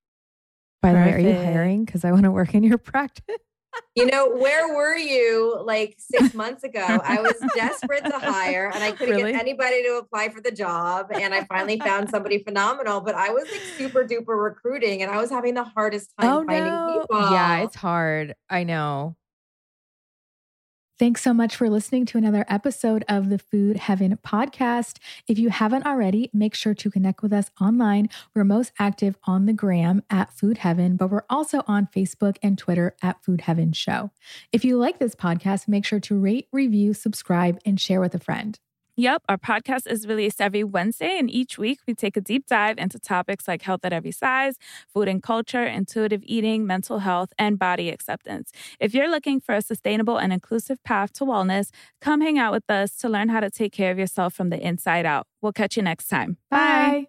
By 0.80 0.92
the 0.92 0.98
way, 0.98 1.12
are 1.12 1.18
you 1.18 1.34
hiring? 1.34 1.84
Because 1.84 2.04
I 2.04 2.12
want 2.12 2.24
to 2.24 2.30
work 2.30 2.54
in 2.54 2.62
your 2.62 2.78
practice. 2.78 3.36
you 3.96 4.06
know, 4.06 4.30
where 4.30 4.74
were 4.74 4.96
you 4.96 5.60
like 5.64 5.96
six 5.98 6.32
months 6.34 6.62
ago? 6.62 6.84
I 6.86 7.20
was 7.20 7.34
desperate 7.54 8.04
to 8.04 8.18
hire 8.18 8.70
and 8.72 8.82
I 8.82 8.92
couldn't 8.92 9.16
really? 9.16 9.32
get 9.32 9.40
anybody 9.40 9.82
to 9.82 9.98
apply 9.98 10.28
for 10.28 10.40
the 10.40 10.52
job. 10.52 11.08
And 11.12 11.34
I 11.34 11.44
finally 11.44 11.80
found 11.80 12.10
somebody 12.10 12.42
phenomenal, 12.44 13.00
but 13.00 13.16
I 13.16 13.30
was 13.30 13.44
like 13.50 13.60
super 13.76 14.04
duper 14.04 14.40
recruiting 14.40 15.02
and 15.02 15.10
I 15.10 15.20
was 15.20 15.30
having 15.30 15.54
the 15.54 15.64
hardest 15.64 16.12
time 16.18 16.30
oh, 16.30 16.44
finding 16.46 16.64
no. 16.64 17.00
people. 17.00 17.32
Yeah, 17.32 17.58
it's 17.58 17.76
hard. 17.76 18.34
I 18.48 18.64
know. 18.64 19.16
Thanks 20.98 21.22
so 21.22 21.32
much 21.32 21.54
for 21.54 21.70
listening 21.70 22.06
to 22.06 22.18
another 22.18 22.44
episode 22.48 23.04
of 23.08 23.28
the 23.28 23.38
Food 23.38 23.76
Heaven 23.76 24.18
podcast. 24.26 24.98
If 25.28 25.38
you 25.38 25.48
haven't 25.48 25.86
already, 25.86 26.28
make 26.34 26.56
sure 26.56 26.74
to 26.74 26.90
connect 26.90 27.22
with 27.22 27.32
us 27.32 27.52
online. 27.60 28.08
We're 28.34 28.42
most 28.42 28.72
active 28.80 29.16
on 29.22 29.46
the 29.46 29.52
gram 29.52 30.02
at 30.10 30.32
Food 30.32 30.58
Heaven, 30.58 30.96
but 30.96 31.08
we're 31.08 31.22
also 31.30 31.62
on 31.68 31.88
Facebook 31.94 32.36
and 32.42 32.58
Twitter 32.58 32.96
at 33.00 33.22
Food 33.22 33.42
Heaven 33.42 33.72
Show. 33.72 34.10
If 34.50 34.64
you 34.64 34.76
like 34.76 34.98
this 34.98 35.14
podcast, 35.14 35.68
make 35.68 35.84
sure 35.84 36.00
to 36.00 36.18
rate, 36.18 36.48
review, 36.50 36.92
subscribe, 36.94 37.60
and 37.64 37.80
share 37.80 38.00
with 38.00 38.16
a 38.16 38.18
friend. 38.18 38.58
Yep, 38.98 39.22
our 39.28 39.38
podcast 39.38 39.86
is 39.86 40.08
released 40.08 40.40
every 40.40 40.64
Wednesday, 40.64 41.20
and 41.20 41.30
each 41.30 41.56
week 41.56 41.78
we 41.86 41.94
take 41.94 42.16
a 42.16 42.20
deep 42.20 42.46
dive 42.48 42.78
into 42.78 42.98
topics 42.98 43.46
like 43.46 43.62
health 43.62 43.84
at 43.84 43.92
every 43.92 44.10
size, 44.10 44.56
food 44.92 45.06
and 45.06 45.22
culture, 45.22 45.64
intuitive 45.64 46.20
eating, 46.24 46.66
mental 46.66 46.98
health, 46.98 47.32
and 47.38 47.60
body 47.60 47.90
acceptance. 47.90 48.50
If 48.80 48.94
you're 48.94 49.08
looking 49.08 49.38
for 49.38 49.54
a 49.54 49.62
sustainable 49.62 50.16
and 50.16 50.32
inclusive 50.32 50.82
path 50.82 51.12
to 51.12 51.24
wellness, 51.24 51.70
come 52.00 52.22
hang 52.22 52.40
out 52.40 52.52
with 52.52 52.68
us 52.68 52.96
to 52.96 53.08
learn 53.08 53.28
how 53.28 53.38
to 53.38 53.50
take 53.50 53.72
care 53.72 53.92
of 53.92 54.00
yourself 54.00 54.34
from 54.34 54.50
the 54.50 54.58
inside 54.58 55.06
out. 55.06 55.28
We'll 55.40 55.52
catch 55.52 55.76
you 55.76 55.84
next 55.84 56.08
time. 56.08 56.38
Bye. 56.50 56.58
Bye. 56.58 57.06